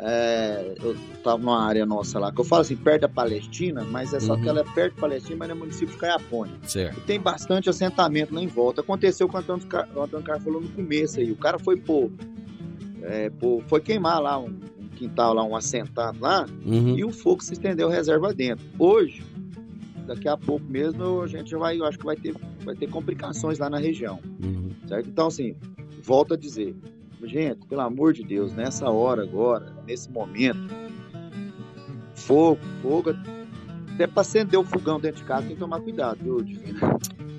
é, 0.00 0.74
eu 0.80 0.92
estava 1.14 1.38
numa 1.38 1.60
área 1.60 1.84
nossa 1.84 2.20
lá, 2.20 2.30
que 2.30 2.40
eu 2.40 2.44
falo 2.44 2.62
assim, 2.62 2.76
perto 2.76 3.02
da 3.02 3.08
Palestina, 3.08 3.84
mas 3.84 4.14
é 4.14 4.20
só 4.20 4.34
uhum. 4.34 4.42
que 4.42 4.48
ela 4.48 4.60
é 4.60 4.64
perto 4.64 4.94
da 4.94 5.00
Palestina, 5.00 5.36
mas 5.36 5.50
é 5.50 5.54
município 5.54 5.88
de 5.88 5.96
Caiapônia. 5.96 6.54
Certo. 6.62 6.98
E 6.98 7.00
tem 7.00 7.20
bastante 7.20 7.68
assentamento 7.68 8.32
lá 8.32 8.40
em 8.40 8.46
volta. 8.46 8.80
Aconteceu 8.80 9.28
com 9.28 9.36
o 9.36 9.40
Antônio, 9.40 9.66
o 9.96 10.00
Antônio 10.00 10.24
Carlos 10.24 10.44
falou 10.44 10.60
no 10.60 10.68
começo 10.68 11.18
aí, 11.18 11.32
o 11.32 11.36
cara 11.36 11.58
foi 11.58 11.76
pôr, 11.76 12.12
é, 13.02 13.28
pôr 13.28 13.62
foi 13.66 13.80
queimar 13.80 14.22
lá 14.22 14.38
um, 14.38 14.56
um, 14.78 14.88
quintal 14.94 15.34
lá, 15.34 15.42
um 15.42 15.56
assentado 15.56 16.20
lá, 16.20 16.46
uhum. 16.64 16.96
e 16.96 17.04
o 17.04 17.10
fogo 17.10 17.42
se 17.42 17.54
estendeu 17.54 17.88
reserva 17.88 18.32
dentro. 18.32 18.64
Hoje, 18.78 19.24
daqui 20.06 20.28
a 20.28 20.36
pouco 20.36 20.64
mesmo, 20.64 21.22
a 21.22 21.26
gente 21.26 21.56
vai, 21.56 21.76
eu 21.76 21.84
acho 21.84 21.98
que 21.98 22.04
vai 22.04 22.16
ter, 22.16 22.36
vai 22.64 22.76
ter 22.76 22.88
complicações 22.88 23.58
lá 23.58 23.68
na 23.68 23.78
região. 23.78 24.20
Uhum. 24.40 24.70
Certo? 24.86 25.08
Então, 25.08 25.26
assim, 25.26 25.56
volto 26.04 26.34
a 26.34 26.36
dizer, 26.36 26.76
Gente, 27.24 27.66
pelo 27.66 27.80
amor 27.80 28.12
de 28.12 28.22
Deus, 28.22 28.54
nessa 28.54 28.88
hora 28.88 29.22
agora, 29.22 29.74
nesse 29.86 30.10
momento, 30.10 30.72
fogo, 32.14 32.60
fogo, 32.80 33.14
até 33.94 34.06
para 34.06 34.20
acender 34.20 34.58
o 34.58 34.64
fogão 34.64 35.00
dentro 35.00 35.22
de 35.22 35.26
casa 35.26 35.46
tem 35.46 35.54
que 35.54 35.60
tomar 35.60 35.80
cuidado, 35.80 36.18
viu, 36.22 36.40
Divino? 36.40 36.78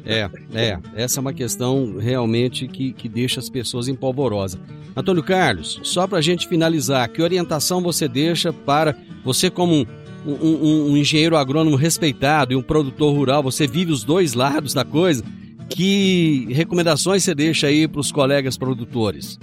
É, 0.05 0.29
é, 0.53 0.79
essa 0.95 1.19
é 1.19 1.21
uma 1.21 1.33
questão 1.33 1.97
realmente 1.97 2.67
que, 2.67 2.93
que 2.93 3.07
deixa 3.07 3.39
as 3.39 3.49
pessoas 3.49 3.87
empolvorosas. 3.87 4.59
Antônio 4.95 5.23
Carlos, 5.23 5.79
só 5.83 6.07
para 6.07 6.17
a 6.17 6.21
gente 6.21 6.47
finalizar, 6.47 7.07
que 7.09 7.21
orientação 7.21 7.81
você 7.81 8.07
deixa 8.07 8.51
para 8.51 8.95
você 9.23 9.49
como 9.49 9.87
um, 10.25 10.31
um, 10.31 10.91
um, 10.91 10.97
engenheiro 10.97 11.37
agrônomo 11.37 11.75
respeitado 11.75 12.53
e 12.53 12.55
um 12.55 12.61
produtor 12.61 13.13
rural, 13.13 13.43
você 13.43 13.67
vive 13.67 13.91
os 13.91 14.03
dois 14.03 14.33
lados 14.33 14.73
da 14.73 14.83
coisa, 14.83 15.23
que 15.69 16.47
recomendações 16.51 17.23
você 17.23 17.35
deixa 17.35 17.67
aí 17.67 17.87
para 17.87 18.01
os 18.01 18.11
colegas 18.11 18.57
produtores? 18.57 19.39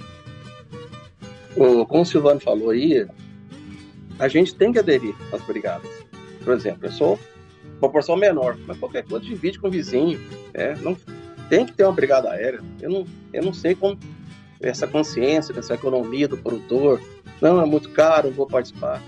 Como 1.85 2.03
o 2.03 2.05
Silvano 2.05 2.39
falou 2.39 2.69
aí, 2.69 3.07
a 4.19 4.27
gente 4.27 4.55
tem 4.55 4.71
que 4.71 4.79
aderir 4.79 5.15
às 5.31 5.41
brigadas. 5.41 5.89
Por 6.43 6.53
exemplo, 6.53 6.85
eu 6.85 6.91
sou 6.91 7.19
proporção 7.79 8.15
menor, 8.15 8.57
mas 8.65 8.77
qualquer 8.77 9.03
coisa 9.05 9.25
divide 9.25 9.59
com 9.59 9.67
o 9.67 9.71
vizinho. 9.71 10.19
É, 10.53 10.75
não, 10.75 10.95
tem 11.49 11.65
que 11.65 11.73
ter 11.73 11.83
uma 11.83 11.93
brigada 11.93 12.31
aérea. 12.31 12.61
Eu 12.81 12.89
não, 12.89 13.05
eu 13.33 13.43
não 13.43 13.53
sei 13.53 13.75
como 13.75 13.97
essa 14.61 14.87
consciência, 14.87 15.57
essa 15.57 15.75
economia 15.75 16.27
do 16.27 16.37
produtor. 16.37 17.01
Não, 17.41 17.61
é 17.61 17.65
muito 17.65 17.89
caro, 17.89 18.31
vou 18.31 18.47
participar. 18.47 19.01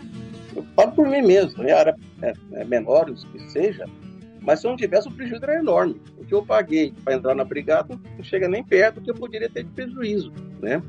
Eu 0.56 0.66
falo 0.76 0.92
por 0.92 1.08
mim 1.08 1.22
mesmo, 1.22 1.64
minha 1.64 1.78
área 1.78 1.96
é, 2.22 2.34
é 2.54 2.64
menor, 2.64 3.10
o 3.10 3.14
que 3.14 3.52
seja, 3.52 3.86
mas 4.42 4.60
se 4.60 4.68
eu 4.68 4.72
não 4.72 4.78
tivesse, 4.78 5.08
o 5.08 5.12
prejuízo 5.12 5.44
era 5.44 5.60
enorme. 5.60 6.02
O 6.18 6.26
que 6.26 6.34
eu 6.34 6.46
paguei 6.46 6.94
para 7.04 7.14
entrar 7.14 7.36
na 7.36 7.44
brigada 7.44 8.00
não 8.18 8.24
chega 8.24 8.48
nem 8.48 8.64
perto 8.64 8.96
do 8.96 9.02
que 9.02 9.12
eu 9.12 9.16
poderia 9.16 9.50
ter 9.50 9.64
de 9.64 9.70
prejuízo, 9.70 10.32
né? 10.62 10.82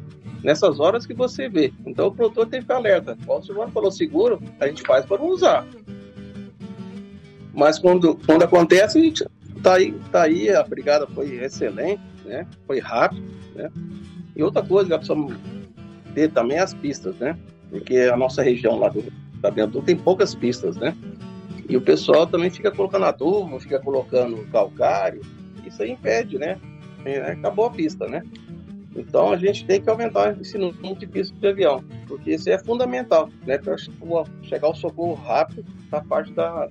Nessas 0.42 0.80
horas 0.80 1.06
que 1.06 1.14
você 1.14 1.48
vê. 1.48 1.72
Então 1.86 2.08
o 2.08 2.14
produtor 2.14 2.46
tem 2.46 2.60
que 2.60 2.64
ficar 2.64 2.76
alerta. 2.76 3.16
Quando 3.26 3.42
o 3.42 3.46
Silvano 3.46 3.72
falou 3.72 3.90
seguro, 3.90 4.42
a 4.58 4.66
gente 4.66 4.82
faz 4.82 5.04
para 5.04 5.18
não 5.18 5.28
usar. 5.28 5.66
Mas 7.52 7.78
quando, 7.78 8.14
quando 8.26 8.42
acontece, 8.42 8.98
a 8.98 9.02
gente 9.02 9.24
tá 9.62 9.74
aí, 9.74 9.92
tá 10.10 10.22
aí, 10.22 10.50
a 10.50 10.62
brigada 10.62 11.06
foi 11.06 11.34
excelente, 11.36 12.02
né? 12.24 12.46
Foi 12.66 12.78
rápido, 12.78 13.22
né? 13.54 13.70
E 14.34 14.42
outra 14.42 14.62
coisa 14.62 14.88
que 14.88 14.96
precisamos 14.96 15.36
ter 16.14 16.30
também 16.30 16.56
é 16.56 16.60
as 16.60 16.72
pistas, 16.72 17.16
né? 17.16 17.36
Porque 17.68 17.96
a 18.12 18.16
nossa 18.16 18.42
região 18.42 18.78
lá 18.78 18.88
do 18.88 19.04
Tabentu 19.42 19.82
tem 19.82 19.96
poucas 19.96 20.34
pistas, 20.34 20.76
né? 20.76 20.96
E 21.68 21.76
o 21.76 21.80
pessoal 21.80 22.26
também 22.26 22.50
fica 22.50 22.70
colocando 22.70 23.04
adubo, 23.04 23.60
fica 23.60 23.78
colocando 23.78 24.44
calcário, 24.50 25.20
isso 25.64 25.82
aí 25.82 25.92
impede, 25.92 26.38
né? 26.38 26.58
É, 27.04 27.32
acabou 27.32 27.66
a 27.66 27.70
pista, 27.70 28.06
né? 28.06 28.22
Então 28.94 29.32
a 29.32 29.36
gente 29.36 29.64
tem 29.64 29.80
que 29.80 29.88
aumentar 29.88 30.36
esse 30.40 30.58
número 30.58 30.96
de 30.96 31.06
pistas 31.06 31.38
de 31.38 31.46
avião, 31.46 31.84
porque 32.08 32.32
isso 32.32 32.50
é 32.50 32.58
fundamental, 32.58 33.30
né, 33.46 33.56
para 33.56 33.76
chegar 34.42 34.66
ao 34.66 34.74
socorro 34.74 35.14
rápido 35.14 35.64
da 35.90 36.00
parte 36.00 36.32
da, 36.32 36.68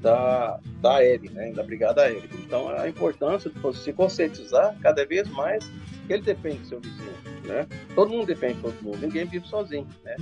da, 0.00 0.60
da 0.82 0.96
aérea, 0.96 1.30
né, 1.30 1.52
da 1.52 1.62
brigada 1.62 2.02
aérea. 2.02 2.28
Então 2.44 2.68
a 2.68 2.88
importância 2.88 3.50
de 3.50 3.76
se 3.78 3.92
conscientizar 3.92 4.76
cada 4.80 5.04
vez 5.06 5.28
mais 5.30 5.64
que 6.06 6.12
ele 6.12 6.22
depende 6.22 6.58
do 6.58 6.66
seu 6.66 6.80
vizinho, 6.80 7.14
né? 7.44 7.66
Todo 7.94 8.10
mundo 8.10 8.26
depende 8.26 8.54
de 8.54 8.62
todo 8.62 8.74
mundo, 8.82 8.98
ninguém 9.00 9.24
vive 9.24 9.46
sozinho, 9.48 9.86
né? 10.04 10.16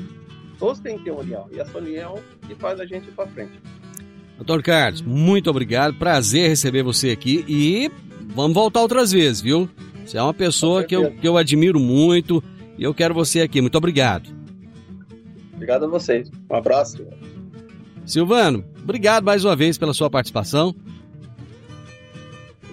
Todos 0.58 0.80
têm 0.80 0.96
que 0.98 1.04
ter 1.04 1.10
uma 1.10 1.20
união, 1.20 1.48
e 1.52 1.58
essa 1.58 1.76
união 1.76 2.18
que 2.46 2.54
faz 2.54 2.78
a 2.80 2.86
gente 2.86 3.08
ir 3.08 3.12
para 3.12 3.26
frente. 3.26 3.60
Doutor 4.36 4.62
Carlos, 4.62 5.02
muito 5.02 5.50
obrigado, 5.50 5.94
prazer 5.94 6.48
receber 6.48 6.82
você 6.82 7.10
aqui 7.10 7.44
e 7.48 7.90
vamos 8.34 8.54
voltar 8.54 8.80
outras 8.80 9.12
vezes, 9.12 9.40
viu? 9.40 9.68
Você 10.04 10.18
é 10.18 10.22
uma 10.22 10.34
pessoa 10.34 10.84
que 10.84 10.94
eu, 10.94 11.10
que 11.12 11.26
eu 11.26 11.36
admiro 11.36 11.80
muito 11.80 12.42
e 12.78 12.84
eu 12.84 12.92
quero 12.92 13.14
você 13.14 13.40
aqui. 13.40 13.60
Muito 13.60 13.78
obrigado. 13.78 14.28
Obrigado 15.54 15.84
a 15.84 15.88
vocês. 15.88 16.30
Um 16.50 16.56
abraço. 16.56 17.06
Silvano, 18.04 18.64
obrigado 18.82 19.24
mais 19.24 19.44
uma 19.44 19.56
vez 19.56 19.78
pela 19.78 19.94
sua 19.94 20.10
participação. 20.10 20.74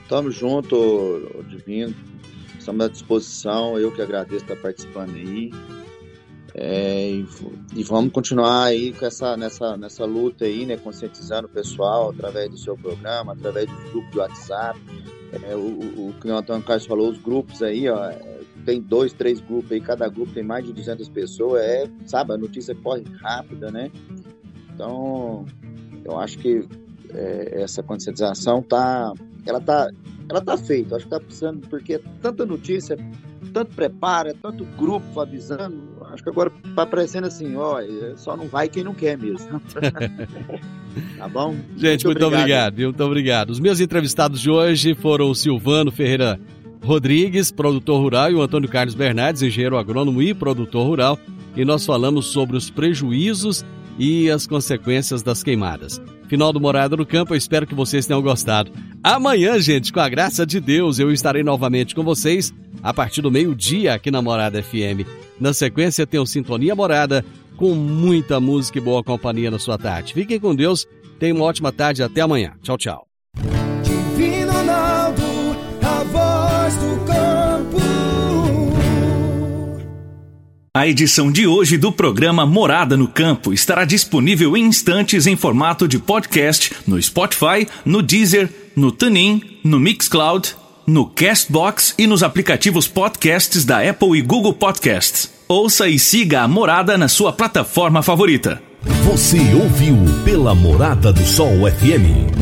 Tamo 0.10 0.30
junto, 0.30 1.44
Divino. 1.48 1.96
Estamos 2.60 2.86
à 2.86 2.90
disposição. 2.90 3.80
Eu 3.80 3.94
que 3.94 4.02
agradeço 4.02 4.44
estar 4.44 4.58
participando 4.58 5.16
aí. 5.16 5.52
É, 6.54 7.10
e, 7.12 7.26
e, 7.76 7.84
vamos 7.84 8.12
continuar 8.12 8.66
aí 8.66 8.92
com 8.92 9.06
essa, 9.06 9.38
nessa, 9.38 9.78
nessa 9.78 10.04
luta 10.04 10.44
aí, 10.44 10.66
né? 10.66 10.76
Conscientizando 10.76 11.48
o 11.48 11.50
pessoal 11.50 12.10
através 12.10 12.50
do 12.50 12.58
seu 12.58 12.76
programa, 12.76 13.32
através 13.32 13.70
do 13.70 13.92
grupo 13.92 14.12
do 14.12 14.20
WhatsApp. 14.20 14.78
É, 15.32 15.56
o, 15.56 16.10
o, 16.10 16.14
que 16.20 16.28
o 16.28 16.36
Antônio 16.36 16.64
Carlos 16.64 16.86
falou, 16.86 17.10
os 17.10 17.18
grupos 17.18 17.64
aí, 17.64 17.88
ó, 17.88 18.12
tem 18.66 18.82
dois, 18.82 19.14
três 19.14 19.40
grupos 19.40 19.72
aí, 19.72 19.80
cada 19.80 20.08
grupo 20.10 20.34
tem 20.34 20.44
mais 20.44 20.66
de 20.66 20.74
200 20.74 21.08
pessoas, 21.10 21.62
é, 21.62 21.90
sabe, 22.06 22.34
a 22.34 22.38
notícia 22.38 22.76
corre 22.76 23.04
rápida, 23.22 23.72
né? 23.72 23.90
Então, 24.74 25.46
eu 26.04 26.20
acho 26.20 26.38
que 26.38 26.68
é, 27.14 27.62
essa 27.62 27.82
conscientização 27.82 28.62
tá, 28.62 29.14
ela 29.46 29.62
tá, 29.62 29.90
ela 30.30 30.42
tá 30.42 30.58
feita, 30.58 30.96
acho 30.98 31.06
que 31.06 31.12
tá 31.12 31.20
precisando, 31.20 31.68
porque 31.68 31.94
é 31.94 32.02
tanta 32.22 32.46
notícia, 32.46 32.98
tanto 33.54 33.74
preparo, 33.74 34.30
é 34.30 34.34
tanto 34.34 34.66
grupo 34.78 35.20
avisando, 35.20 36.01
acho 36.14 36.24
que 36.24 36.30
agora 36.30 36.52
tá 36.76 36.86
parecendo 36.86 37.28
assim, 37.28 37.56
ó, 37.56 37.80
é, 37.80 38.14
só 38.16 38.36
não 38.36 38.48
vai 38.48 38.68
quem 38.68 38.84
não 38.84 38.94
quer 38.94 39.18
mesmo. 39.18 39.62
tá 41.18 41.28
bom? 41.28 41.56
Gente, 41.78 42.06
muito, 42.06 42.20
muito 42.20 42.26
obrigado. 42.26 42.74
obrigado, 42.74 42.80
muito 42.80 43.04
obrigado. 43.04 43.50
Os 43.50 43.60
meus 43.60 43.80
entrevistados 43.80 44.40
de 44.40 44.50
hoje 44.50 44.94
foram 44.96 45.30
o 45.30 45.36
Silvano 45.36 45.92
Ferreira 45.92 46.40
Rodrigues, 46.84 47.52
produtor 47.52 48.02
rural, 48.02 48.32
e 48.32 48.36
o 48.36 48.42
Antônio 48.42 48.68
Carlos 48.68 48.96
Bernardes, 48.96 49.42
engenheiro 49.42 49.78
agrônomo 49.78 50.22
e 50.22 50.34
produtor 50.34 50.86
rural, 50.86 51.20
e 51.56 51.64
nós 51.64 51.86
falamos 51.86 52.28
sobre 52.28 52.58
os 52.58 52.70
prejuízos 52.70 53.64
e 54.00 54.30
as 54.30 54.48
consequências 54.48 55.22
das 55.22 55.44
queimadas. 55.44 56.02
Final 56.28 56.54
do 56.54 56.62
Morada 56.62 56.96
no 56.96 57.06
Campo, 57.06 57.34
eu 57.34 57.38
espero 57.38 57.68
que 57.68 57.76
vocês 57.76 58.06
tenham 58.06 58.22
gostado. 58.22 58.72
Amanhã, 59.04 59.60
gente, 59.60 59.92
com 59.92 60.00
a 60.00 60.10
graça 60.10 60.46
de 60.46 60.60
Deus, 60.60 60.98
eu 60.98 61.12
estarei 61.12 61.44
novamente 61.44 61.94
com 61.94 62.04
vocês 62.04 62.54
a 62.82 62.94
partir 62.94 63.22
do 63.22 63.30
meio-dia 63.30 63.94
aqui 63.94 64.10
na 64.10 64.22
Morada 64.22 64.64
FM. 64.64 65.21
Na 65.42 65.56
sequência, 65.56 66.06
tem 66.06 66.20
o 66.20 66.26
Sintonia 66.26 66.76
Morada 66.76 67.26
com 67.58 67.74
muita 67.74 68.40
música 68.40 68.78
e 68.78 68.82
boa 68.82 69.04
companhia 69.04 69.50
na 69.50 69.58
sua 69.58 69.76
tarde. 69.76 70.14
Fiquem 70.14 70.40
com 70.40 70.54
Deus, 70.54 70.88
tenham 71.20 71.38
uma 71.38 71.46
ótima 71.46 71.72
tarde 71.72 72.04
até 72.04 72.22
amanhã. 72.22 72.54
Tchau, 72.62 72.78
tchau. 72.78 73.08
Divino 73.82 74.52
Ronaldo, 74.52 75.24
a 75.82 76.04
voz 76.04 76.76
do 76.76 77.06
campo. 77.06 77.78
A 80.76 80.88
edição 80.88 81.32
de 81.32 81.48
hoje 81.48 81.76
do 81.76 81.92
programa 81.92 82.46
Morada 82.46 82.96
no 82.96 83.08
Campo 83.08 83.52
estará 83.52 83.84
disponível 83.84 84.56
em 84.56 84.66
instantes 84.66 85.26
em 85.26 85.36
formato 85.36 85.88
de 85.88 85.98
podcast 85.98 86.72
no 86.86 87.02
Spotify, 87.02 87.68
no 87.84 88.04
Deezer, 88.04 88.48
no 88.76 88.92
TuneIn, 88.92 89.60
no 89.64 89.80
Mixcloud, 89.80 90.56
no 90.92 91.06
Castbox 91.06 91.96
e 91.98 92.06
nos 92.06 92.22
aplicativos 92.22 92.88
podcasts 92.88 93.64
da 93.64 93.88
Apple 93.90 94.18
e 94.18 94.22
Google 94.22 94.54
Podcasts. 94.54 95.32
Ouça 95.48 95.88
e 95.88 95.98
siga 95.98 96.42
a 96.42 96.48
Morada 96.48 96.98
na 96.98 97.08
sua 97.08 97.32
plataforma 97.32 98.04
favorita. 98.04 98.62
Você 99.06 99.40
ouviu 99.56 99.96
pela 100.26 100.54
Morada 100.54 101.14
do 101.14 101.26
Sol 101.26 101.54
FM. 101.72 102.36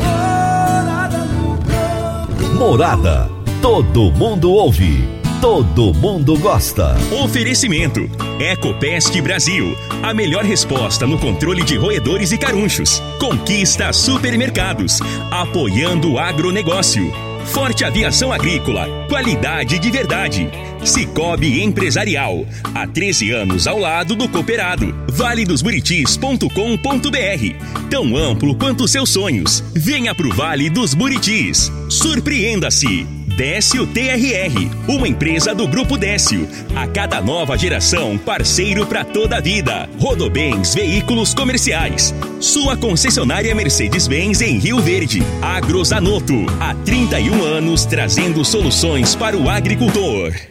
Morada. 2.58 3.30
Todo 3.62 4.10
mundo 4.12 4.50
ouve 4.50 5.20
todo 5.40 5.94
mundo 5.94 6.38
gosta. 6.38 6.94
Oferecimento: 7.24 8.00
Ecopest 8.38 9.18
Brasil. 9.22 9.76
A 10.02 10.12
melhor 10.12 10.44
resposta 10.44 11.06
no 11.06 11.18
controle 11.18 11.62
de 11.62 11.76
roedores 11.76 12.30
e 12.30 12.38
carunchos. 12.38 13.02
Conquista 13.18 13.92
supermercados. 13.92 15.00
Apoiando 15.30 16.12
o 16.12 16.18
agronegócio. 16.18 17.29
Forte 17.46 17.84
Aviação 17.84 18.32
Agrícola. 18.32 18.86
Qualidade 19.08 19.78
de 19.78 19.90
verdade. 19.90 20.48
Cicobi 20.84 21.62
Empresarial. 21.62 22.46
Há 22.74 22.86
13 22.86 23.30
anos 23.32 23.66
ao 23.66 23.78
lado 23.78 24.14
do 24.14 24.28
cooperado. 24.28 24.94
Vale 25.08 25.44
dos 25.44 25.62
Buritis.com.br. 25.62 26.48
Tão 27.90 28.16
amplo 28.16 28.54
quanto 28.54 28.88
seus 28.88 29.10
sonhos. 29.10 29.62
Venha 29.74 30.14
pro 30.14 30.32
Vale 30.34 30.70
dos 30.70 30.94
Buritis. 30.94 31.70
Surpreenda-se. 31.88 33.19
Décio 33.36 33.86
TRR, 33.86 34.70
uma 34.88 35.08
empresa 35.08 35.54
do 35.54 35.66
Grupo 35.66 35.96
Décio. 35.96 36.48
A 36.74 36.86
cada 36.86 37.20
nova 37.20 37.56
geração, 37.56 38.18
parceiro 38.18 38.86
para 38.86 39.04
toda 39.04 39.36
a 39.36 39.40
vida. 39.40 39.88
Rodobens 39.98 40.74
Veículos 40.74 41.32
Comerciais. 41.32 42.14
Sua 42.40 42.76
concessionária 42.76 43.54
Mercedes-Benz 43.54 44.40
em 44.40 44.58
Rio 44.58 44.80
Verde. 44.80 45.20
Agrozanoto, 45.40 46.46
há 46.60 46.74
31 46.74 47.42
anos 47.42 47.84
trazendo 47.84 48.44
soluções 48.44 49.14
para 49.14 49.36
o 49.36 49.48
agricultor. 49.48 50.49